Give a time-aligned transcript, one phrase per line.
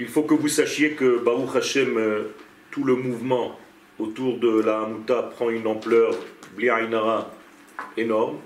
[0.00, 2.22] Il faut que vous sachiez que Baruch Hashem, euh,
[2.70, 3.58] tout le mouvement
[3.98, 6.14] autour de la Hamouta prend une ampleur
[6.56, 7.30] bli'ainara
[7.98, 8.38] énorme.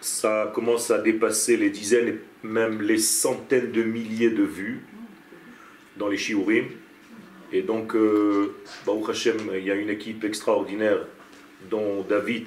[0.00, 4.84] Ça commence à dépasser les dizaines et même les centaines de milliers de vues
[5.96, 6.66] dans les shiurim.
[7.52, 8.54] Et donc, euh,
[8.86, 11.04] Baruch Hashem, il y a une équipe extraordinaire
[11.68, 12.46] dont David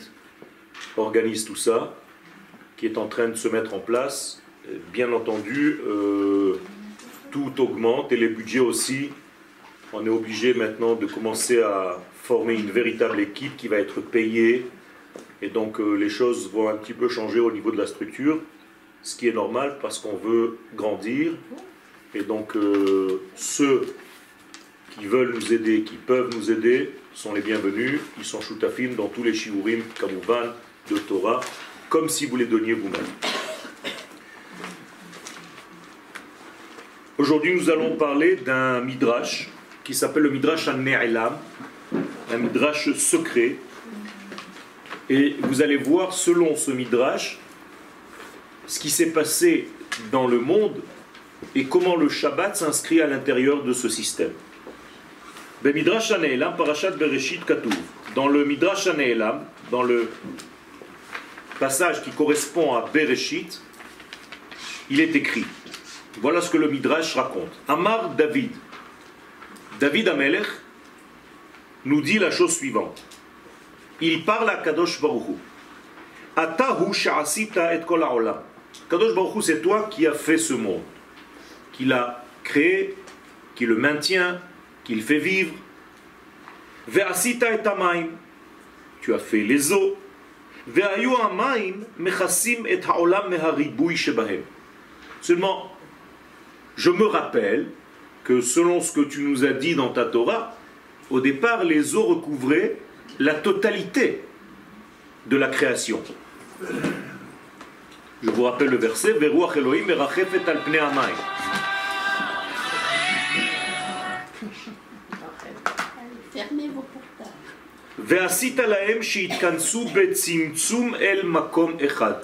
[0.95, 1.93] organise tout ça,
[2.77, 4.41] qui est en train de se mettre en place.
[4.93, 6.57] Bien entendu, euh,
[7.35, 9.09] tout augmente et les budgets aussi.
[9.91, 14.67] On est obligé maintenant de commencer à former une véritable équipe qui va être payée.
[15.41, 18.39] Et donc euh, les choses vont un petit peu changer au niveau de la structure,
[19.03, 21.33] ce qui est normal parce qu'on veut grandir.
[22.13, 23.81] Et donc euh, ceux
[24.91, 27.99] qui veulent nous aider, qui peuvent nous aider, sont les bienvenus.
[28.17, 30.53] Ils sont shoutafim dans tous les shiurim, kamouvan,
[30.89, 31.41] de Torah,
[31.89, 33.44] comme si vous les donniez vous-même.
[37.17, 39.47] Aujourd'hui, nous allons parler d'un midrash
[39.85, 41.37] qui s'appelle le midrash an-Ne'elam,
[41.93, 43.55] un midrash secret.
[45.09, 47.39] Et vous allez voir, selon ce midrash,
[48.67, 49.69] ce qui s'est passé
[50.11, 50.81] dans le monde
[51.55, 54.33] et comment le Shabbat s'inscrit à l'intérieur de ce système.
[55.63, 56.11] Midrash
[56.57, 57.41] parashat Bereshit
[58.13, 60.09] Dans le Midrash Aneelam, dans le
[61.61, 63.61] passage qui correspond à Bereshit,
[64.89, 65.45] il est écrit.
[66.21, 67.51] Voilà ce que le Midrash raconte.
[67.67, 68.51] Amar David.
[69.79, 70.47] David Amelech
[71.83, 73.03] nous dit la chose suivante.
[74.01, 75.37] Il parle à Kadosh Baruch
[76.35, 78.05] Atahu sha'asita et kol
[78.89, 80.83] Kadosh Baruch c'est toi qui as fait ce monde,
[81.71, 82.95] qui l'a créé,
[83.55, 84.39] qui le maintient,
[84.83, 85.53] qu'il fait vivre.
[86.87, 88.07] Ve'asita et amaim.
[89.01, 89.97] Tu as fait les eaux.
[90.67, 94.41] Ve'ayu amaim mechasim et ha'olam meharibui shebahem.
[95.21, 95.74] Seulement,
[96.75, 97.67] je me rappelle
[98.23, 100.55] que selon ce que tu nous as dit dans ta Torah,
[101.09, 102.77] au départ, les eaux recouvraient
[103.19, 104.23] la totalité
[105.27, 106.01] de la création.
[108.23, 109.99] Je vous rappelle le verset Veruach Elohim al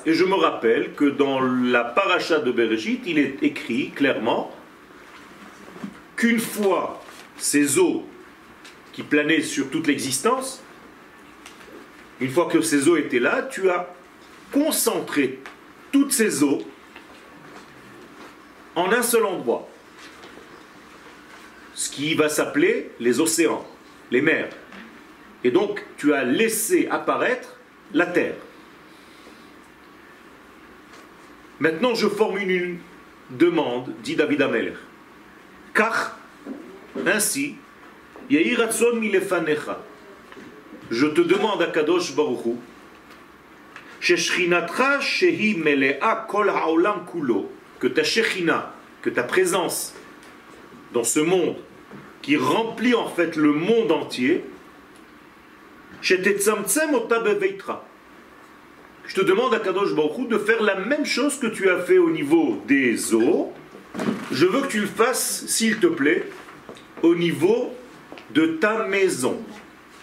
[0.05, 4.55] Et je me rappelle que dans la paracha de Bereshit, il est écrit clairement
[6.15, 7.03] qu'une fois
[7.37, 8.05] ces eaux
[8.93, 10.63] qui planaient sur toute l'existence,
[12.19, 13.91] une fois que ces eaux étaient là, tu as
[14.51, 15.39] concentré
[15.91, 16.61] toutes ces eaux
[18.75, 19.67] en un seul endroit,
[21.73, 23.65] ce qui va s'appeler les océans,
[24.11, 24.49] les mers.
[25.43, 27.57] Et donc, tu as laissé apparaître
[27.93, 28.35] la terre.
[31.59, 32.79] Maintenant, je formule une
[33.37, 34.73] demande, dit David Ameler.
[35.73, 36.17] Car,
[37.05, 37.55] ainsi,
[40.91, 42.55] je te demande à Kadosh Baruchu,
[47.79, 49.93] que ta Shechina, que ta présence
[50.93, 51.57] dans ce monde,
[52.21, 54.43] qui remplit en fait le monde entier,
[56.01, 56.15] je
[59.13, 62.09] te demande à Kadosh Baruch de faire la même chose que tu as fait au
[62.09, 63.51] niveau des eaux.
[64.31, 66.23] Je veux que tu le fasses, s'il te plaît,
[67.03, 67.73] au niveau
[68.33, 69.37] de ta maison.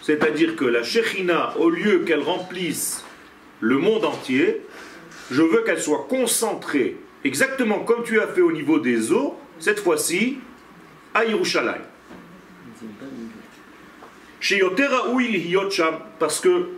[0.01, 3.03] C'est-à-dire que la Shechina, au lieu qu'elle remplisse
[3.59, 4.61] le monde entier,
[5.31, 9.79] je veux qu'elle soit concentrée, exactement comme tu as fait au niveau des eaux, cette
[9.79, 10.37] fois-ci,
[11.13, 11.81] à Yerushalayim.
[16.19, 16.69] Parce que,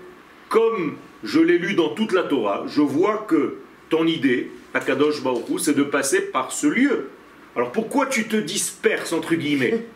[0.50, 3.58] comme je l'ai lu dans toute la Torah, je vois que
[3.90, 7.10] ton idée, Akadosh Baruch c'est de passer par ce lieu.
[7.56, 9.86] Alors pourquoi tu te disperses, entre guillemets?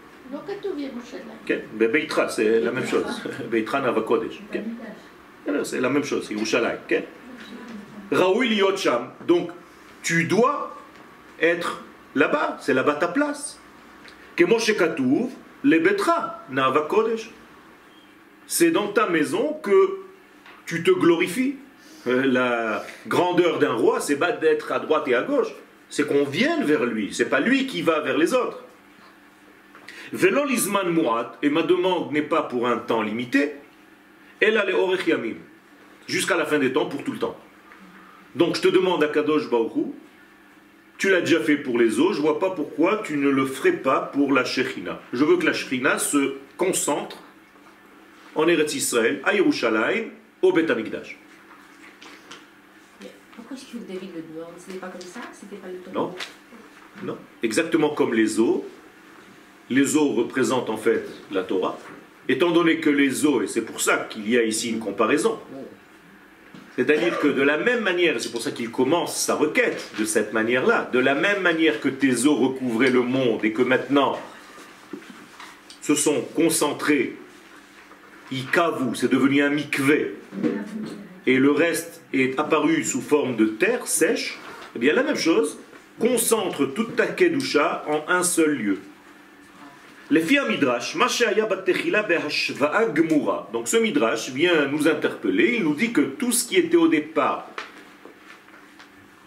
[1.88, 3.06] Beitra, c'est la même chose.
[3.52, 4.42] Beitra Navakodesh.
[5.64, 6.80] C'est la même chose, Yerushalayim.
[8.12, 9.10] Raoui Yotcham.
[9.28, 9.52] Donc,
[10.04, 10.76] tu dois
[11.40, 11.84] être
[12.16, 13.60] là-bas, c'est là-bas ta place.
[14.36, 15.30] Kemoshe Katouv,
[15.64, 17.30] le Betra Navakodesh
[18.48, 20.00] c'est dans ta maison que
[20.66, 21.56] tu te glorifies.
[22.08, 25.54] Euh, la grandeur d'un roi, c'est pas d'être à droite et à gauche,
[25.90, 28.64] c'est qu'on vienne vers lui, c'est pas lui qui va vers les autres.
[30.14, 33.54] Velolisman muat, et ma demande n'est pas pour un temps limité,
[34.40, 34.76] elle a les
[35.08, 35.38] yamim,
[36.08, 37.38] jusqu'à la fin des temps, pour tout le temps.
[38.36, 39.86] Donc je te demande à Kadosh Baoru,
[40.98, 43.74] tu l'as déjà fait pour les eaux, je vois pas pourquoi tu ne le ferais
[43.74, 45.02] pas pour la Shechina.
[45.12, 47.18] Je veux que la Shechina se concentre
[48.36, 50.10] en Eretz Israël, à Yerushalayim,
[50.42, 51.18] au Beth Amikdash.
[53.36, 55.22] Pourquoi est-ce que David le demande C'était pas comme ça?
[55.34, 55.92] C'était pas le temps?
[55.94, 56.16] Non.
[57.04, 57.18] Non.
[57.44, 58.66] Exactement comme les eaux.
[59.70, 61.78] Les eaux représentent en fait la Torah.
[62.28, 65.40] Étant donné que les eaux, et c'est pour ça qu'il y a ici une comparaison,
[66.76, 70.34] c'est-à-dire que de la même manière, c'est pour ça qu'il commence sa requête de cette
[70.34, 74.20] manière-là, de la même manière que tes eaux recouvraient le monde et que maintenant
[75.82, 77.16] se sont concentrés,
[78.32, 80.16] ikavu, c'est devenu un mikvé,
[81.28, 84.38] et le reste est apparu sous forme de terre sèche,
[84.76, 85.60] eh bien la même chose,
[86.00, 88.80] concentre toute ta kedusha en un seul lieu.
[90.12, 90.96] Les midrash,
[93.54, 96.88] donc ce midrash vient nous interpeller, il nous dit que tout ce qui était au
[96.88, 97.50] départ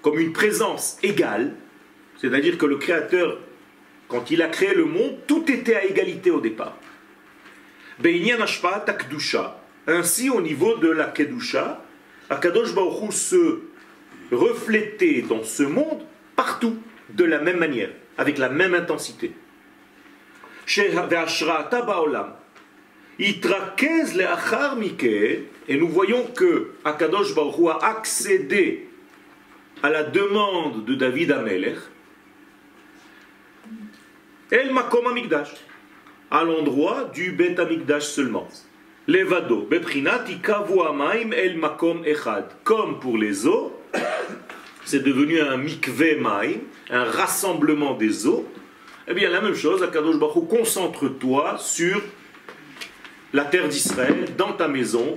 [0.02, 1.54] comme une présence égale,
[2.20, 3.38] c'est-à-dire que le Créateur,
[4.06, 6.76] quand il a créé le monde, tout était à égalité au départ.
[9.86, 11.82] Ainsi, au niveau de la Kedusha,
[12.30, 13.60] Akadosh Baruch se
[14.30, 16.02] reflétait dans ce monde
[16.36, 16.76] partout,
[17.10, 19.32] de la même manière, avec la même intensité.
[23.18, 23.32] Et
[25.76, 28.86] nous voyons que Akadosh Baruch a accédé
[29.82, 31.78] à la demande de David Amelech,
[34.50, 35.50] El Makom Amigdash,
[36.30, 38.48] à l'endroit du Bet Amigdash seulement.
[39.06, 40.24] Levado, Beprinat,
[40.86, 42.44] Amaim, El Makom Echad.
[42.64, 43.72] Comme pour les eaux,
[44.84, 46.58] c'est devenu un mikve maim,
[46.90, 48.46] un rassemblement des eaux,
[49.10, 52.02] eh bien, la même chose, Akadosh Baruch concentre-toi sur
[53.32, 55.16] la terre d'Israël, dans ta maison,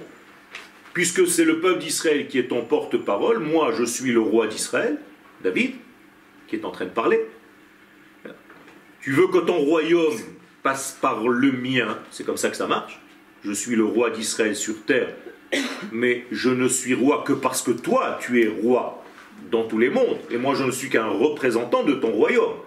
[0.94, 3.40] puisque c'est le peuple d'Israël qui est ton porte-parole.
[3.40, 4.98] Moi, je suis le roi d'Israël,
[5.44, 5.74] David,
[6.48, 7.26] qui est en train de parler.
[9.02, 10.18] Tu veux que ton royaume
[10.64, 13.00] passe par le mien, c'est comme ça que ça marche.
[13.44, 15.14] Je suis le roi d'Israël sur terre,
[15.92, 19.04] mais je ne suis roi que parce que toi, tu es roi
[19.50, 22.58] dans tous les mondes, et moi, je ne suis qu'un représentant de ton royaume.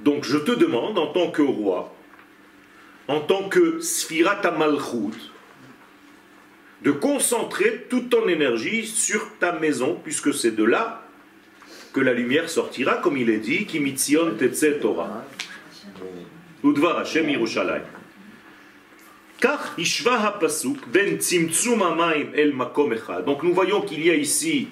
[0.00, 1.94] Donc je te demande, en tant que roi,
[3.06, 5.32] en tant que Sfirat Malchut,
[6.82, 11.02] de concentrer toute ton énergie sur ta maison, puisque c'est de là
[11.92, 15.24] que la lumière sortira, comme il est dit, Kimitzion Tetze Torah.
[16.62, 16.78] Ben
[23.24, 24.68] Donc nous voyons qu'il y a ici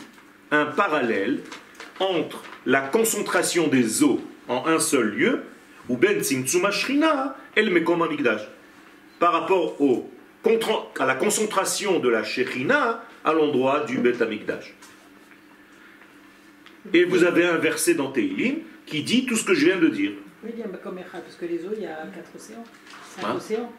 [0.51, 1.41] un parallèle
[2.01, 5.43] entre la concentration des eaux en un seul lieu,
[5.89, 6.21] ou ben
[7.57, 8.09] el mekom
[9.21, 9.79] Par rapport
[10.99, 14.75] à la concentration de la shrina à l'endroit du bet amigdash.
[16.93, 18.57] Et vous avez un verset dans Teilim
[18.87, 20.13] qui dit tout ce que je viens de dire.
[20.47, 22.63] Oui, bien, comme parce que les eaux, il y a quatre océans.
[23.17, 23.73] Cinq hein océans.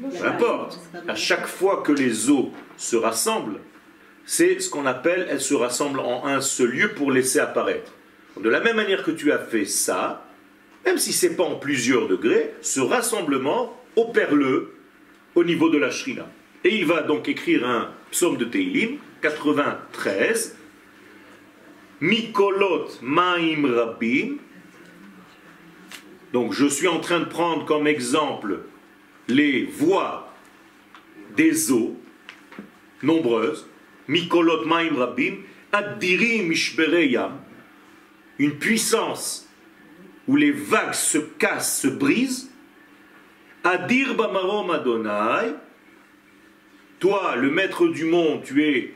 [0.00, 0.78] Peu importe.
[1.06, 3.60] À chaque fois que les eaux se rassemblent,
[4.24, 7.92] c'est ce qu'on appelle, elles se rassemblent en un seul lieu pour laisser apparaître.
[8.40, 10.24] De la même manière que tu as fait ça,
[10.86, 14.72] même si ce n'est pas en plusieurs degrés, ce rassemblement opère-le
[15.34, 16.26] au niveau de la shrina.
[16.64, 20.56] Et il va donc écrire un psaume de Teilim, 93,
[22.00, 24.38] Mikolot Maim Rabim.
[26.32, 28.60] Donc je suis en train de prendre comme exemple
[29.28, 30.32] les voies
[31.36, 31.96] des eaux
[33.02, 33.68] nombreuses,
[34.08, 35.36] Mikolot Maim Rabim,
[35.72, 37.38] Adirim Ishbereyam,
[38.38, 39.48] une puissance
[40.26, 42.50] où les vagues se cassent, se brisent,
[43.62, 45.54] Adir Bamarom Adonai,
[46.98, 48.94] toi, le maître du monde, tu es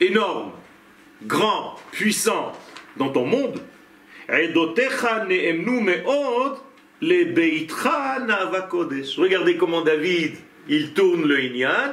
[0.00, 0.52] énorme,
[1.22, 2.52] grand, puissant
[2.96, 3.62] dans ton monde.
[9.18, 10.36] Regardez comment David,
[10.68, 11.92] il tourne le Inyan,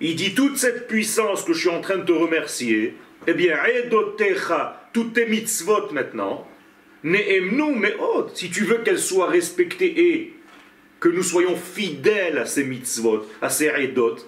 [0.00, 2.94] il dit toute cette puissance que je suis en train de te remercier,
[3.26, 3.56] eh bien,
[4.92, 6.46] toutes tes mitzvot maintenant,
[7.04, 7.64] Ne'emnu
[8.34, 10.34] si tu veux qu'elles soient respectées et
[11.00, 14.18] que nous soyons fidèles à ces mitzvot, à ces edot,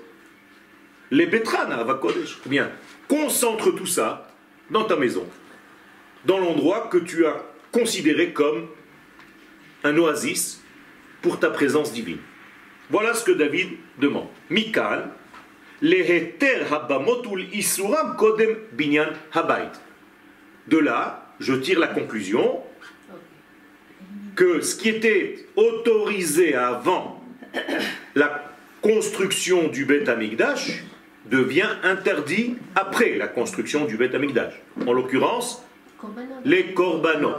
[1.13, 2.01] les betrana va
[2.47, 2.73] bien,
[3.07, 4.29] concentre tout ça
[4.71, 5.25] dans ta maison,
[6.27, 8.69] dans l'endroit que tu as considéré comme
[9.83, 10.63] un oasis
[11.23, 12.19] pour ta présence divine.
[12.91, 14.29] Voilà ce que David demande.
[14.51, 15.11] Mikal,
[17.53, 19.73] isuram kodem binyan habayit.
[20.69, 22.61] De là, je tire la conclusion
[24.35, 27.23] que ce qui était autorisé avant
[28.15, 30.85] la construction du Beth Amikdash
[31.27, 34.55] devient interdit après la construction du Beth Amikdash.
[34.87, 35.65] En l'occurrence,
[36.45, 37.37] les korbanot.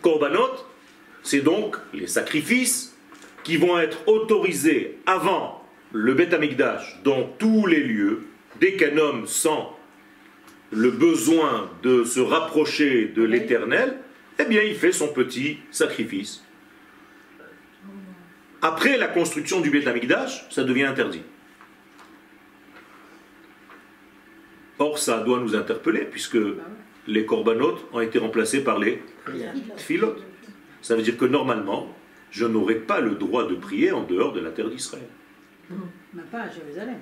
[0.00, 0.66] Korbanot,
[1.22, 2.96] c'est donc les sacrifices
[3.44, 8.26] qui vont être autorisés avant le Beth Amikdash dans tous les lieux,
[8.60, 9.66] dès qu'un homme sent
[10.70, 13.98] le besoin de se rapprocher de l'éternel,
[14.38, 16.42] eh bien il fait son petit sacrifice.
[18.62, 21.22] Après la construction du Beth Amikdash, ça devient interdit.
[24.78, 26.38] Or, ça doit nous interpeller, puisque
[27.06, 29.02] les corbanotes ont été remplacés par les
[29.76, 30.16] tfilot.
[30.80, 31.94] Ça veut dire que normalement,
[32.30, 35.06] je n'aurai pas le droit de prier en dehors de la terre d'Israël.
[36.14, 36.98] Mais pas à Jérusalem.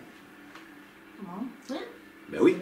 [2.28, 2.56] Ben oui.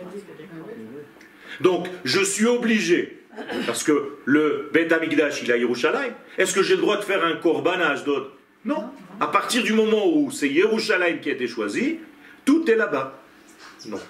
[1.60, 3.20] Donc, je suis obligé,
[3.66, 6.12] parce que le Beth Amikdash, il est à Yerushalayim.
[6.36, 8.32] Est-ce que j'ai le droit de faire un korbanage d'autre
[8.64, 8.90] Non.
[9.20, 11.98] À partir du moment où c'est Yerushalayim qui a été choisi,
[12.44, 13.20] tout est là-bas.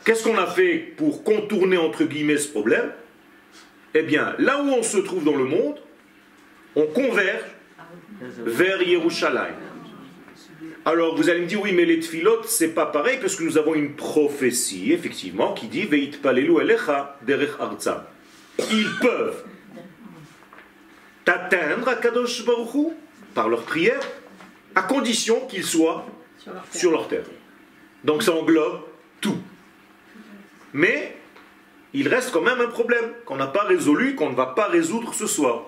[0.04, 2.90] Qu'est-ce qu'on a fait pour contourner, entre guillemets, ce problème?
[3.94, 5.76] Eh bien, là où on se trouve dans le monde,
[6.76, 7.44] on converge
[8.20, 9.54] vers Yerushalayim.
[10.84, 13.58] Alors vous allez me dire, oui, mais les tfilotes, c'est pas pareil, parce que nous
[13.58, 18.10] avons une prophétie, effectivement, qui dit Veit palelu elecha derech arza.
[18.58, 19.44] Ils peuvent
[21.24, 22.92] t'atteindre à Kadosh Baruch
[23.34, 24.00] par leur prière,
[24.74, 26.06] à condition qu'ils soient
[26.38, 26.80] Sur leur terre.
[26.80, 27.24] sur leur terre.
[28.04, 28.80] Donc ça englobe
[29.20, 29.36] tout.
[30.72, 31.16] Mais
[31.94, 35.14] il reste quand même un problème qu'on n'a pas résolu, qu'on ne va pas résoudre
[35.14, 35.64] ce soir.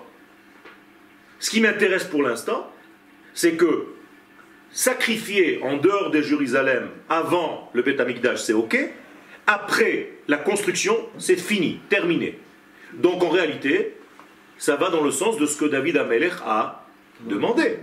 [1.39, 2.71] Ce qui m'intéresse pour l'instant,
[3.33, 3.87] c'est que
[4.71, 8.77] sacrifier en dehors de Jérusalem avant le Amikdash, c'est ok.
[9.47, 12.39] Après la construction, c'est fini, terminé.
[12.93, 13.97] Donc en réalité,
[14.57, 16.85] ça va dans le sens de ce que David Amelech a
[17.21, 17.79] demandé.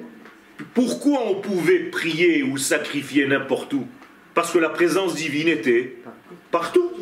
[0.75, 3.87] Pourquoi on pouvait prier ou sacrifier n'importe où?
[4.35, 5.97] Parce que la présence divine était
[6.51, 6.93] partout.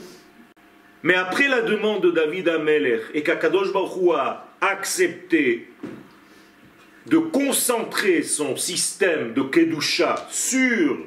[1.06, 5.70] Mais après la demande de David Amelech et qu'Akadosh Baruch a accepté
[7.06, 10.98] de concentrer son système de Kedusha sur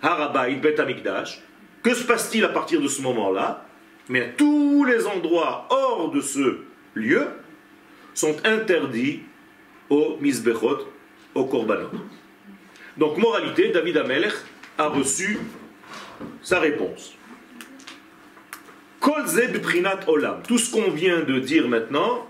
[0.00, 1.42] Harabait, Bet Amikdash,
[1.82, 3.66] que se passe-t-il à partir de ce moment-là?
[4.08, 6.58] Mais tous les endroits hors de ce
[6.94, 7.26] lieu
[8.14, 9.22] sont interdits
[9.90, 10.86] aux Misbechot,
[11.34, 11.90] aux Korbanot.
[12.96, 14.34] Donc, moralité, David Amelech
[14.78, 15.40] a reçu
[16.42, 17.13] sa réponse.
[20.06, 20.42] Olam.
[20.46, 22.26] Tout ce qu'on vient de dire maintenant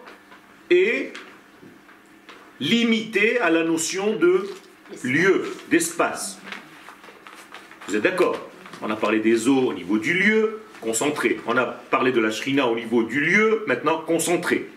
[0.71, 1.13] est
[2.61, 4.49] limité à la notion de
[5.03, 6.39] lieu, d'espace.
[7.89, 8.49] Vous êtes d'accord?
[8.83, 11.41] On a parlé des eaux au niveau du lieu, concentré.
[11.47, 14.69] On a parlé de la shrina au niveau du lieu, maintenant concentré.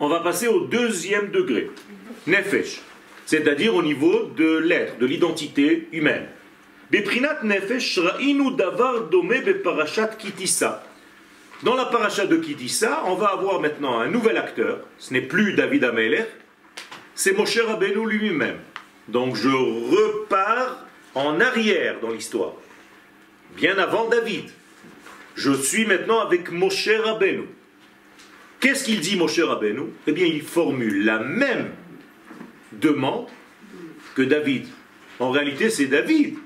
[0.00, 1.70] On va passer au deuxième degré,
[2.26, 2.80] nefesh,
[3.26, 6.26] c'est-à-dire au niveau de l'être, de l'identité humaine.
[6.90, 10.84] Beprinat nefesh ra'inu davar dome beparashat kitissa.
[11.64, 14.86] Dans la paracha de Kitissa, on va avoir maintenant un nouvel acteur.
[14.98, 16.24] Ce n'est plus David Ameler,
[17.16, 18.58] c'est Moshe Rabbeinu lui-même.
[19.08, 22.52] Donc je repars en arrière dans l'histoire,
[23.56, 24.44] bien avant David.
[25.34, 27.46] Je suis maintenant avec Moshe Rabbeinu.
[28.60, 29.82] Qu'est-ce qu'il dit Moshe Rabbeinu?
[30.06, 31.70] Eh bien, il formule la même
[32.72, 33.26] demande
[34.14, 34.66] que David.
[35.18, 36.36] En réalité, c'est David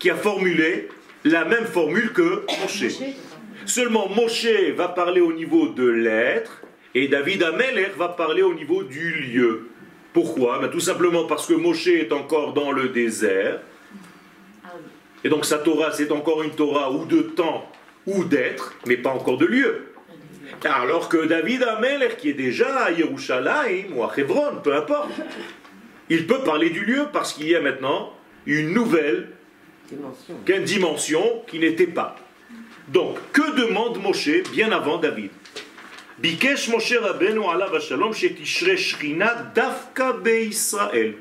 [0.00, 0.88] qui a formulé
[1.24, 2.98] la même formule que Moshe.
[3.66, 6.62] Seulement, Moshe va parler au niveau de l'être
[6.94, 9.68] et David Ameler va parler au niveau du lieu.
[10.12, 10.58] Pourquoi?
[10.58, 13.60] Ben, Tout simplement parce que Moshe est encore dans le désert.
[15.22, 17.70] Et donc sa Torah, c'est encore une Torah ou de temps
[18.06, 19.92] ou d'être, mais pas encore de lieu.
[20.64, 25.10] Alors que David Ameler, qui est déjà à Yerushalayim ou à Hebron, peu importe,
[26.08, 28.12] il peut parler du lieu parce qu'il y a maintenant
[28.46, 29.28] une nouvelle
[29.90, 30.34] Dimension.
[30.46, 32.16] quelle dimension qui n'était pas.
[32.88, 35.30] Donc, que demande Moshe bien avant David?
[36.18, 41.14] Bikesh Moshe Rabbeinu alav shalom shetishre shrina dafka be'Israël.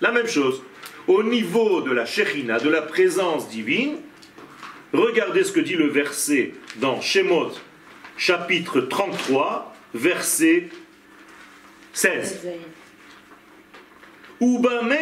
[0.00, 0.62] La même chose.
[1.06, 3.96] Au niveau de la Shekhinah, de la présence divine,
[4.92, 7.52] regardez ce que dit le verset dans Shemot,
[8.16, 10.68] chapitre 33, verset
[11.92, 12.46] 16.
[14.41, 14.95] ובמה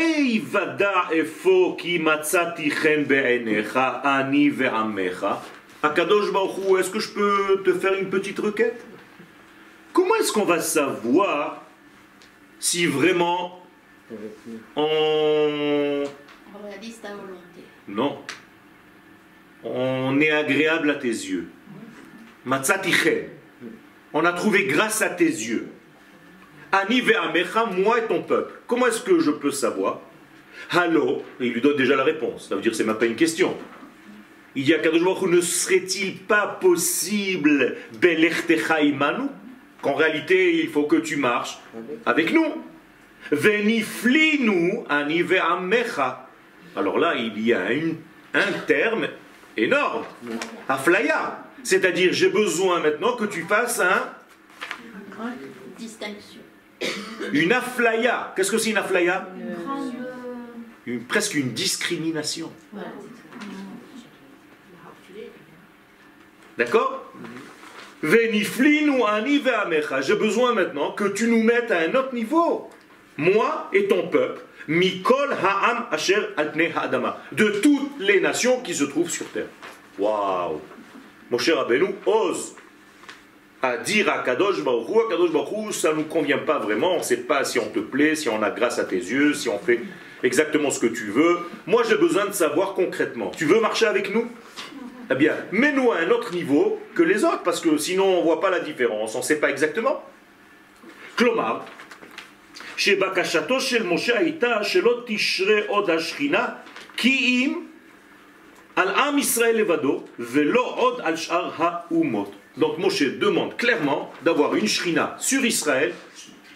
[0.51, 5.27] ודע אפוא כי מצאתי חן בעיניך, אני ועמך.
[5.84, 8.86] Akadosh Baruch Hu, est-ce que je peux te faire une petite requête
[9.91, 11.62] Comment est-ce qu'on va savoir
[12.58, 13.62] si vraiment
[14.10, 14.60] Avec nous.
[14.77, 16.03] on...
[16.55, 17.62] On réalise ta volonté.
[17.89, 18.17] Non.
[19.65, 21.50] On est agréable à tes yeux.
[22.46, 23.27] Matzati chen.
[24.13, 25.67] On a trouvé grâce à tes yeux.
[26.72, 28.52] Ani ve'amecha, moi et ton peuple.
[28.66, 30.00] Comment est-ce que je peux savoir?
[30.75, 32.48] Et il lui donne déjà la réponse.
[32.48, 33.56] Ça veut dire que c'est même pas une question.
[34.54, 39.28] Il dit à Kadosh Baruch ne serait-il pas possible imanu
[39.80, 41.58] qu'en réalité il faut que tu marches
[42.04, 42.64] avec nous?
[43.30, 46.28] Veniflinu ani ve'amecha.
[46.76, 47.66] Alors là, il y a
[48.34, 49.08] un terme
[49.56, 50.04] énorme.
[50.68, 51.44] Aflaya.
[51.62, 54.12] C'est-à-dire, j'ai besoin maintenant que tu fasses un,
[55.76, 56.40] Distinction.
[57.32, 58.32] Une aflaya.
[58.37, 59.28] Qu'est-ce que c'est une aflaya.
[60.87, 62.50] Une- Presque une discrimination.
[66.56, 67.04] D'accord.
[68.02, 68.30] J'ai
[70.14, 72.70] besoin maintenant que tu nous mettes à un autre niveau.
[73.16, 74.40] Moi et ton peuple.
[74.68, 77.20] Mikol ha'am asher al pnei ha'adama.
[77.32, 79.47] De toutes les nations qui se trouvent sur terre.
[79.99, 80.61] Waouh
[81.30, 82.54] Mon cher Rabbeinu ose
[83.62, 86.60] à dire à Kadosh Baruch Hu, à Kadosh Baruch Hu, ça ne nous convient pas
[86.60, 88.98] vraiment, on ne sait pas si on te plaît, si on a grâce à tes
[88.98, 89.79] yeux, si on fait
[90.22, 91.38] exactement ce que tu veux.
[91.65, 93.29] Moi j'ai besoin de savoir concrètement.
[93.29, 94.27] Tu veux marcher avec nous
[95.12, 98.24] eh bien, mets-nous à un autre niveau que les autres, parce que sinon on ne
[98.24, 100.01] voit pas la différence, on ne sait pas exactement.
[101.17, 101.60] כלומר,
[102.77, 106.48] שבקשתו של משה הייתה שלא תשרה עוד השכינה
[106.98, 107.60] כי אם
[108.75, 112.32] על עם ישראל לבדו ולא עוד על שאר האומות.
[112.59, 115.95] donc Moshe demande clairement d'avoir une shrina sur Israël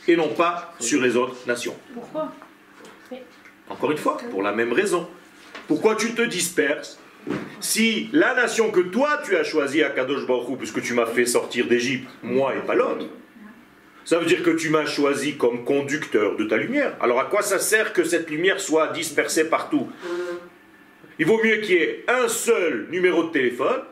[0.09, 1.77] et non pas sur les autres nations.
[1.95, 2.33] Pourquoi?
[3.69, 5.09] Encore une fois, pour la même raison.
[5.69, 6.99] Pourquoi tu te disperses
[7.61, 11.07] si la nation que toi tu as choisie à Kadosh Baruch Hu, puisque tu m'as
[11.07, 13.07] fait sortir d'Égypte, moi et pas l'autre,
[14.05, 16.97] ça veut dire que tu m'as choisi comme conducteur de ta lumière.
[17.01, 19.89] Alors à quoi ça sert que cette lumière soit dispersée partout?
[21.21, 23.83] Il vaut mieux qu'il y ait un seul numéro de téléphone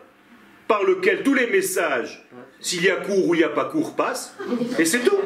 [0.71, 2.25] par lequel tous les messages,
[2.61, 4.37] s'il y a cours ou il n'y a pas cours, passent,
[4.79, 5.19] et c'est tout.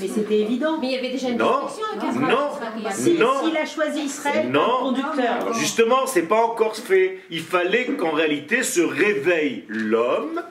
[0.00, 0.78] Mais c'était évident.
[0.80, 1.66] Mais il y avait déjà une Non.
[1.66, 2.48] distinction avec Non.
[2.80, 2.90] Ezra.
[2.92, 3.44] Si, Non.
[3.44, 4.60] S'il a choisi Israël Non.
[4.62, 5.34] comme conducteur.
[5.42, 7.18] Alors justement, c'est pas encore fait.
[7.28, 10.42] Il fallait qu'en réalité se réveille l'homme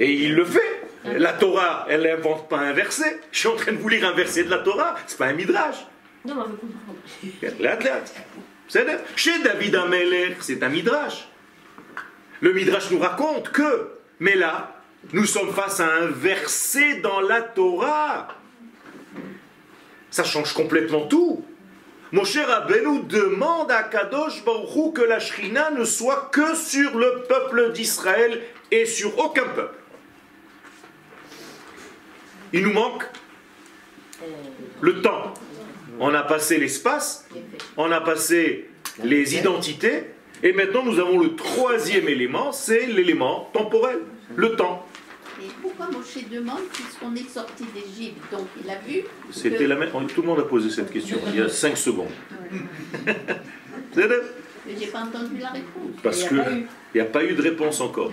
[0.00, 0.80] et il le fait.
[1.04, 3.20] La Torah, elle n'invente pas un verset.
[3.30, 4.94] Je suis en train de vous lire un verset de la Torah.
[5.06, 5.86] C'est pas un midrash.
[6.24, 6.34] Non,
[7.30, 7.44] mais.
[8.68, 8.86] C'est
[9.16, 11.28] Chez David Ameler, c'est un midrash.
[12.40, 13.88] Le midrash nous raconte que,
[14.20, 14.76] mais là,
[15.12, 18.28] nous sommes face à un verset dans la Torah.
[20.10, 21.44] Ça change complètement tout.
[22.12, 26.96] Mon cher Rabbeinu demande à Kadosh Baruch Hu que la Shrina ne soit que sur
[26.96, 29.74] le peuple d'Israël et sur aucun peuple.
[32.52, 33.04] Il nous manque
[34.80, 35.34] le temps.
[35.98, 37.26] On a passé l'espace,
[37.76, 38.70] on a passé
[39.02, 40.04] les identités,
[40.42, 43.98] et maintenant nous avons le troisième élément, c'est l'élément temporel,
[44.34, 44.86] le temps.
[45.42, 49.74] Et pourquoi Moshe demande, puisqu'on est sorti d'Égypte, donc il a vu C'était que- la
[49.76, 49.90] même.
[50.14, 52.08] Tout le monde a posé cette question il y a 5 secondes.
[53.94, 54.04] Mais
[54.80, 56.00] j'ai pas entendu la réponse.
[56.02, 56.66] Parce Il y a que pas eu.
[56.94, 58.12] il n'y a pas eu de réponse encore.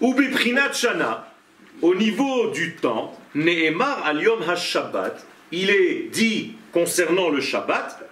[0.00, 1.32] Ubi Prinat Shana,
[1.80, 8.10] au niveau du temps, Nehemar al Yom HaShabbat, il est dit concernant le Shabbat,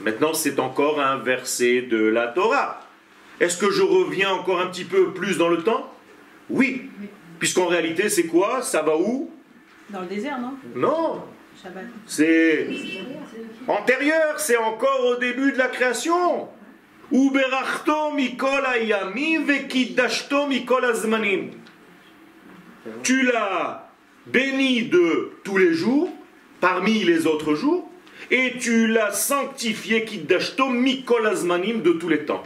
[0.00, 2.80] maintenant c'est encore un verset de la Torah.
[3.40, 5.92] Est-ce que je reviens encore un petit peu plus dans le temps?
[6.50, 6.90] Oui.
[7.38, 8.62] Puisqu'en réalité, c'est quoi?
[8.62, 9.30] Ça va où?
[9.90, 10.54] Dans le désert, non?
[10.74, 11.22] Non.
[11.62, 11.84] Shabbat.
[12.06, 12.68] C'est
[13.66, 16.48] antérieur, c'est encore au début de la création.
[23.02, 23.90] Tu l'as
[24.26, 26.12] béni de tous les jours,
[26.60, 27.87] parmi les autres jours,
[28.30, 32.42] et tu l'as sanctifié kiddashto mikol azmanim de tous les temps.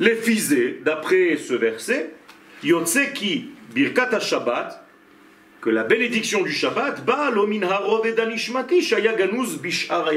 [0.00, 2.14] Les fisés, d'après ce verset,
[2.62, 4.84] Yotseki birkat Shabbat,
[5.60, 10.10] que la bénédiction du Shabbat, ba lo min harov edanishmati shaya ganuz bishar.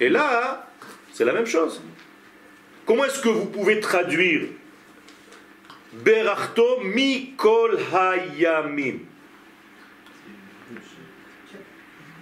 [0.00, 0.66] Et là,
[1.12, 1.82] c'est la même chose.
[2.84, 4.48] Comment est-ce que vous pouvez traduire
[6.04, 9.00] Berachto mikol hayamim?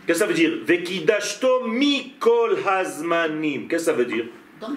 [0.06, 3.66] Qu'est-ce que ça veut dire Vekidashto mikol hazmanim.
[3.68, 4.26] Qu'est-ce que ça veut dire
[4.60, 4.76] Dans le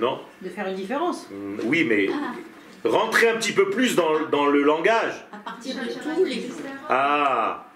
[0.00, 1.28] Non De faire une différence.
[1.30, 2.08] Mm, Oui, mais
[2.84, 5.26] rentrez un petit peu plus dans, dans le langage.
[5.32, 6.56] à partir de tous les jours.
[6.88, 7.66] Ah,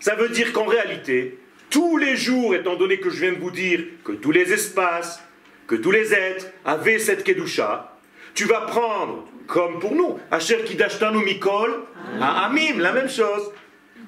[0.00, 1.38] ça veut dire qu'en réalité,
[1.70, 5.22] tous les jours, étant donné que je viens de vous dire que tous les espaces,
[5.66, 7.96] que tous les êtres avaient cette kedusha,
[8.34, 11.84] tu vas prendre, comme pour nous, Asher Kidashtanu Mikol,
[12.20, 13.50] à Amim, la même chose.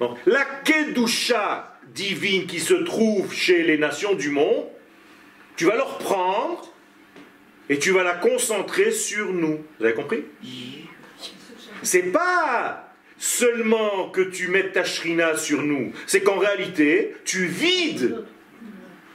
[0.01, 4.67] Donc, la kedusha divine qui se trouve chez les nations du monde,
[5.57, 6.73] tu vas leur prendre
[7.69, 9.65] et tu vas la concentrer sur nous.
[9.79, 10.25] Vous avez compris?
[11.83, 18.25] C'est pas seulement que tu mettes ta shrina sur nous, c'est qu'en réalité, tu vides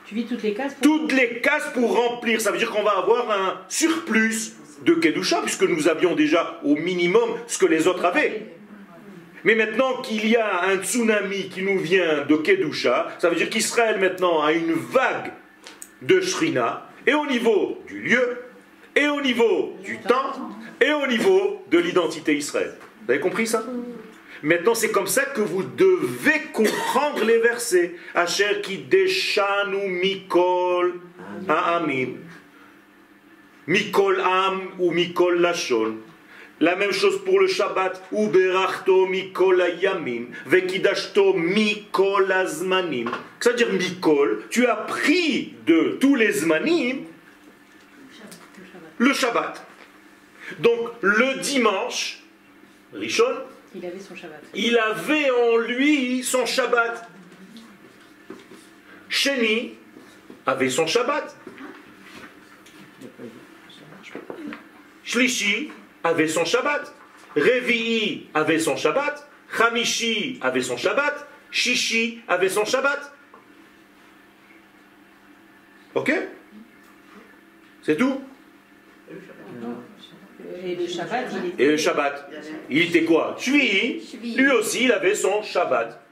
[0.05, 0.81] Tu vis toutes les cases pour...
[0.81, 2.41] toutes les cases pour remplir.
[2.41, 4.53] Ça veut dire qu'on va avoir un surplus
[4.85, 8.45] de Kedusha, puisque nous avions déjà au minimum ce que les autres avaient.
[9.43, 13.49] Mais maintenant qu'il y a un tsunami qui nous vient de Kedusha, ça veut dire
[13.49, 15.31] qu'Israël maintenant a une vague
[16.01, 18.41] de Shrina, et au niveau du lieu,
[18.95, 20.33] et au niveau du temps,
[20.81, 22.73] et au niveau de l'identité Israël.
[23.05, 23.63] Vous avez compris ça?
[24.41, 27.95] Maintenant, c'est comme ça que vous devez comprendre les versets.
[28.15, 31.01] Asher deshanu mikol
[31.47, 32.19] ha'amim.
[33.67, 35.97] Mikol am ou mikol lashon.
[36.61, 38.01] La même chose pour le Shabbat.
[38.11, 40.27] Uberachto mikol ayamim.
[40.45, 43.09] Vekidashto mikol azmanim.
[43.39, 47.05] C'est-à-dire mikol, tu as pris de tous les zmanim
[48.97, 49.65] le Shabbat.
[50.59, 52.21] Donc le dimanche,
[52.93, 53.23] Rishon,
[53.73, 54.41] Il avait son Shabbat.
[54.53, 57.09] il avait en lui son Shabbat.
[59.07, 59.75] Sheni
[60.45, 61.35] avait son Shabbat.
[65.03, 65.71] Shlishi
[66.03, 66.93] avait son Shabbat.
[67.35, 69.27] Revi'i avait son Shabbat.
[69.59, 71.27] Hamishi avait son Shabbat.
[71.51, 73.13] Shishi avait son Shabbat.
[75.95, 76.11] Ok?
[77.81, 78.21] C'est tout?
[80.63, 81.63] Et le Shabbat, il était.
[81.63, 82.31] Et le Shabbat
[82.69, 83.35] Il était quoi?
[83.39, 84.35] Shvi'i.
[84.35, 86.05] Lui aussi, il avait son Shabbat.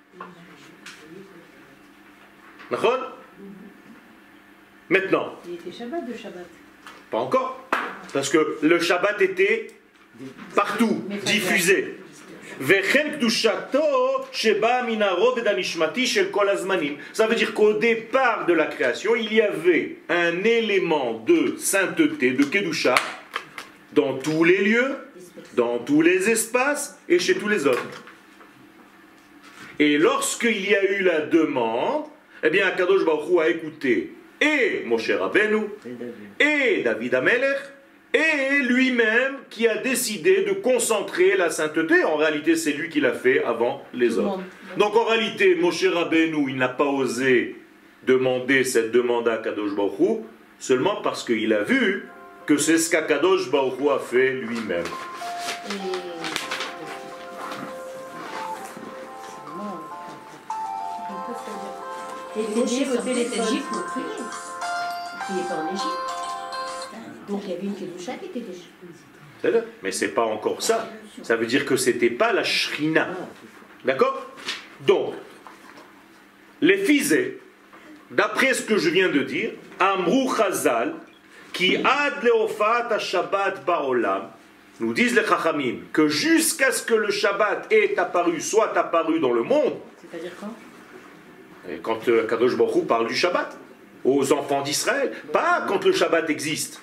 [2.72, 3.18] D'accord?
[4.90, 6.46] Maintenant, Il était Shabbat de Shabbat.
[7.12, 7.68] pas encore.
[8.14, 9.68] Parce que le Shabbat était
[10.56, 11.98] partout, diffusé.
[17.14, 22.32] Ça veut dire qu'au départ de la création, il y avait un élément de sainteté,
[22.32, 22.96] de kedusha,
[23.94, 24.96] dans tous les lieux,
[25.54, 27.78] dans tous les espaces et chez tous les hommes.
[29.80, 32.06] Et lorsqu'il y a eu la demande,
[32.44, 35.66] eh bien, Kadosh Baruch a écouté et Moshe Rabbeinu,
[36.40, 37.58] et David Amelech,
[38.14, 42.04] et lui-même qui a décidé de concentrer la sainteté.
[42.04, 44.26] En réalité, c'est lui qui l'a fait avant les Tout le hommes.
[44.26, 44.44] monde.
[44.78, 47.56] Donc en réalité, Moshe Rabbeinu, il n'a pas osé
[48.06, 50.18] demander cette demande à Kadosh Baruch Hu,
[50.60, 52.08] seulement parce qu'il a vu
[52.46, 54.86] que c'est ce qu'Akadosh Baruch Hu a fait lui-même.
[55.70, 56.08] Et.
[65.30, 66.17] Et
[67.28, 69.60] Donc il y avait une Kedusha qui était déjà.
[69.84, 70.90] Mais c'est pas encore ça.
[71.24, 73.10] Ça veut dire que c'était pas la shrina.
[73.86, 74.26] D'accord?
[74.86, 75.14] Donc,
[76.62, 77.40] les fisés,
[78.12, 80.96] d'après ce que je viens de dire, Amrou Chazal,
[81.54, 84.30] qui ad leofat Shabbat baolam,
[84.80, 89.34] nous disent les Chachamim, que jusqu'à ce que le Shabbat est apparu, soit apparu dans
[89.34, 90.54] le monde, C'est-à-dire quand?
[91.70, 93.58] et quand euh, Kadosh Baruch Hu parle du Shabbat,
[94.04, 96.82] aux enfants d'Israël, pas quand le Shabbat existe.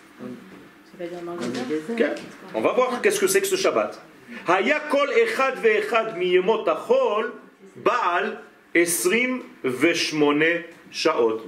[2.55, 4.01] On va voir qu'est-ce que c'est que ce Shabbat.
[4.49, 7.33] Haya kol echad ve'echad miyemot achol
[7.77, 8.41] Baal
[8.75, 11.43] esrim veshmone shaot.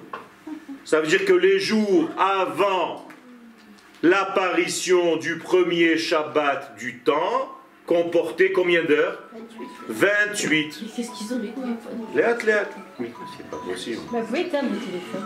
[0.84, 3.06] Ça veut dire que les jours avant
[4.02, 7.52] l'apparition du premier Shabbat du temps
[7.86, 9.22] comportaient combien d'heures?
[9.88, 10.78] 28.
[10.80, 12.68] Mais qu'est-ce qu'ils ont les téléphones Léat, léat.
[12.98, 14.00] Oui, c'est pas possible.
[14.12, 15.22] Bah, vous éteindre le téléphone.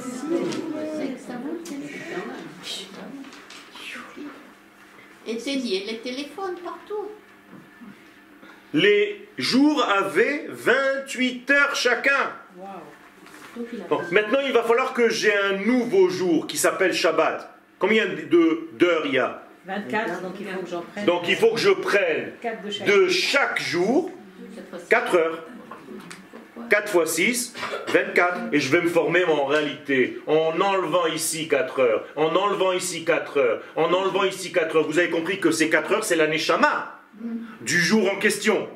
[5.31, 7.09] Éteigner les téléphones partout.
[8.73, 12.33] Les jours avaient 28 heures chacun.
[12.57, 12.69] Waouh.
[13.57, 16.93] Donc il a Bon, maintenant, il va falloir que j'ai un nouveau jour qui s'appelle
[16.95, 17.53] Shabbat.
[17.79, 21.05] Combien de- d'heures il y a 24, donc il faut que j'en prenne.
[21.07, 23.61] Donc il faut que je prenne 4 de chaque.
[23.61, 24.11] jour
[24.55, 24.87] cette fois-ci.
[24.89, 25.45] 4 heures.
[26.71, 27.55] 4 fois 6,
[27.89, 28.39] 24.
[28.53, 33.05] Et je vais me former en réalité en enlevant ici 4 heures, en enlevant ici
[33.05, 34.87] 4 heures, en enlevant ici 4 heures.
[34.87, 37.01] Vous avez compris que ces 4 heures, c'est l'année Shama
[37.61, 38.69] du jour en question.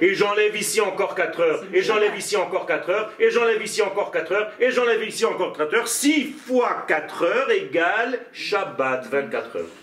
[0.00, 3.82] Et j'enlève ici encore 4 heures, et j'enlève ici encore 4 heures, et j'enlève ici
[3.82, 5.88] encore 4 heures, et j'enlève ici encore 4 heures.
[5.88, 9.77] 6 fois 4 heures égale Shabbat, 24 heures.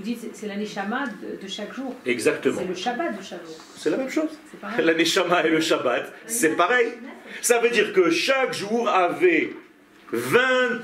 [0.00, 1.94] Vous dites c'est- c'est l'année Shama de, de chaque jour.
[2.06, 2.56] Exactement.
[2.58, 3.56] C'est le Shabbat de chaque jour.
[3.76, 4.30] C'est la même chose.
[4.50, 4.82] C'est pareil.
[4.86, 6.88] La Neshama et le Shabbat, c'est pareil.
[7.42, 9.52] Ça veut dire que chaque jour avait
[10.10, 10.80] 20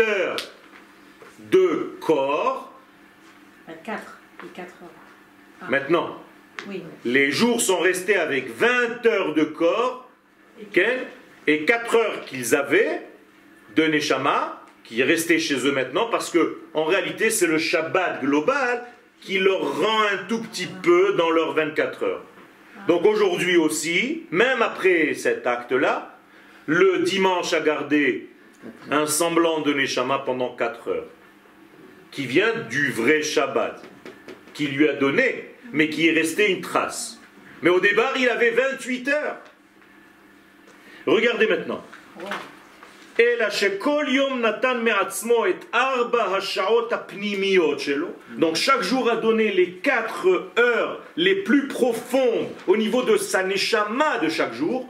[0.00, 0.36] heures
[1.52, 2.72] de corps.
[3.68, 4.88] 24 et 4 heures.
[5.62, 6.20] Ah, Maintenant,
[6.68, 6.82] Oui.
[7.04, 10.10] les jours sont restés avec 20 heures de corps
[11.46, 13.02] et 4 heures qu'ils avaient
[13.76, 18.20] de Neshama, qui est resté chez eux maintenant, parce que en réalité, c'est le Shabbat
[18.20, 18.84] global
[19.20, 22.24] qui leur rend un tout petit peu dans leurs 24 heures.
[22.86, 26.16] Donc aujourd'hui aussi, même après cet acte-là,
[26.66, 28.28] le dimanche a gardé
[28.90, 31.06] un semblant de Neshama pendant 4 heures,
[32.10, 33.82] qui vient du vrai Shabbat,
[34.54, 37.20] qui lui a donné, mais qui est resté une trace.
[37.62, 39.38] Mais au départ, il avait 28 heures.
[41.06, 41.84] Regardez maintenant.
[48.36, 53.42] Donc chaque jour a donné les quatre heures les plus profondes au niveau de sa
[53.42, 54.86] neshama de chaque jour.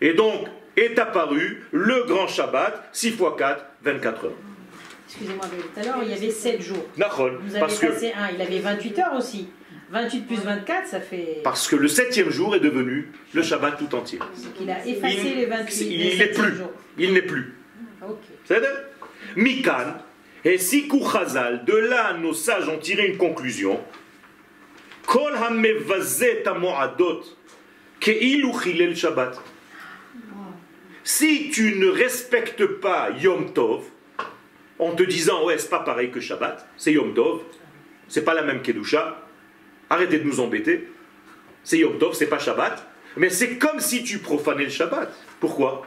[0.00, 4.32] Et donc est apparu le grand Shabbat, 6 x 4, 24 heures.
[5.08, 6.84] Excusez-moi, tout à l'heure, il y avait 7 jours.
[7.42, 8.18] Vous avez parce passé que...
[8.18, 9.48] un, il avait 28 heures aussi.
[9.94, 11.40] 28 plus 24, ça fait.
[11.44, 14.18] parce que le septième jour est devenu le Shabbat tout entier.
[14.18, 14.28] Donc
[14.60, 16.56] il a effacé Il- les 28 il les n'est plus.
[16.56, 16.72] jours.
[16.98, 17.54] Il n'est plus.
[18.02, 18.18] Ah, ok.
[18.44, 18.60] C'est
[19.36, 19.94] Mikan
[20.44, 23.80] et Sikou Chazal, de là nos sages ont tiré une conclusion.
[25.06, 25.32] Kol
[28.94, 29.40] Shabbat.
[31.04, 33.84] Si tu ne respectes pas Yom Tov,
[34.78, 37.42] en te disant ouais c'est pas pareil que Shabbat, c'est Yom Tov,
[38.08, 39.23] c'est pas la même Kedusha,
[39.90, 40.88] arrêtez de nous embêter,
[41.62, 45.12] c'est Yom Tov, c'est pas Shabbat, mais c'est comme si tu profanais le Shabbat.
[45.40, 45.86] Pourquoi?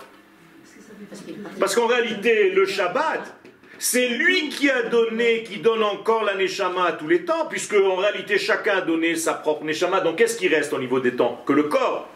[1.59, 3.35] Parce qu'en réalité, le Shabbat,
[3.79, 7.75] c'est lui qui a donné, qui donne encore la Neshama à tous les temps, puisque
[7.75, 10.01] en réalité, chacun a donné sa propre Neshama.
[10.01, 11.43] Donc qu'est-ce qui reste au niveau des temps?
[11.45, 12.09] Que le corps.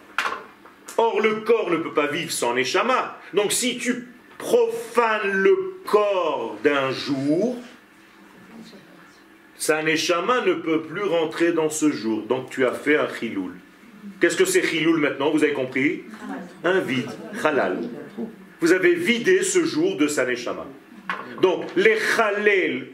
[0.97, 3.19] Or, le corps ne peut pas vivre sans Neshama.
[3.33, 7.57] Donc si tu profanes le corps d'un jour,
[9.61, 12.23] sa Neshama ne peut plus rentrer dans ce jour.
[12.23, 13.51] Donc tu as fait un chiloul.
[14.19, 16.01] Qu'est-ce que c'est chiloul maintenant Vous avez compris?
[16.63, 17.11] Un vide,
[17.43, 17.77] halal
[18.59, 20.67] vous avez vidé ce jour de sa neshama.
[21.41, 22.89] Donc, les chalel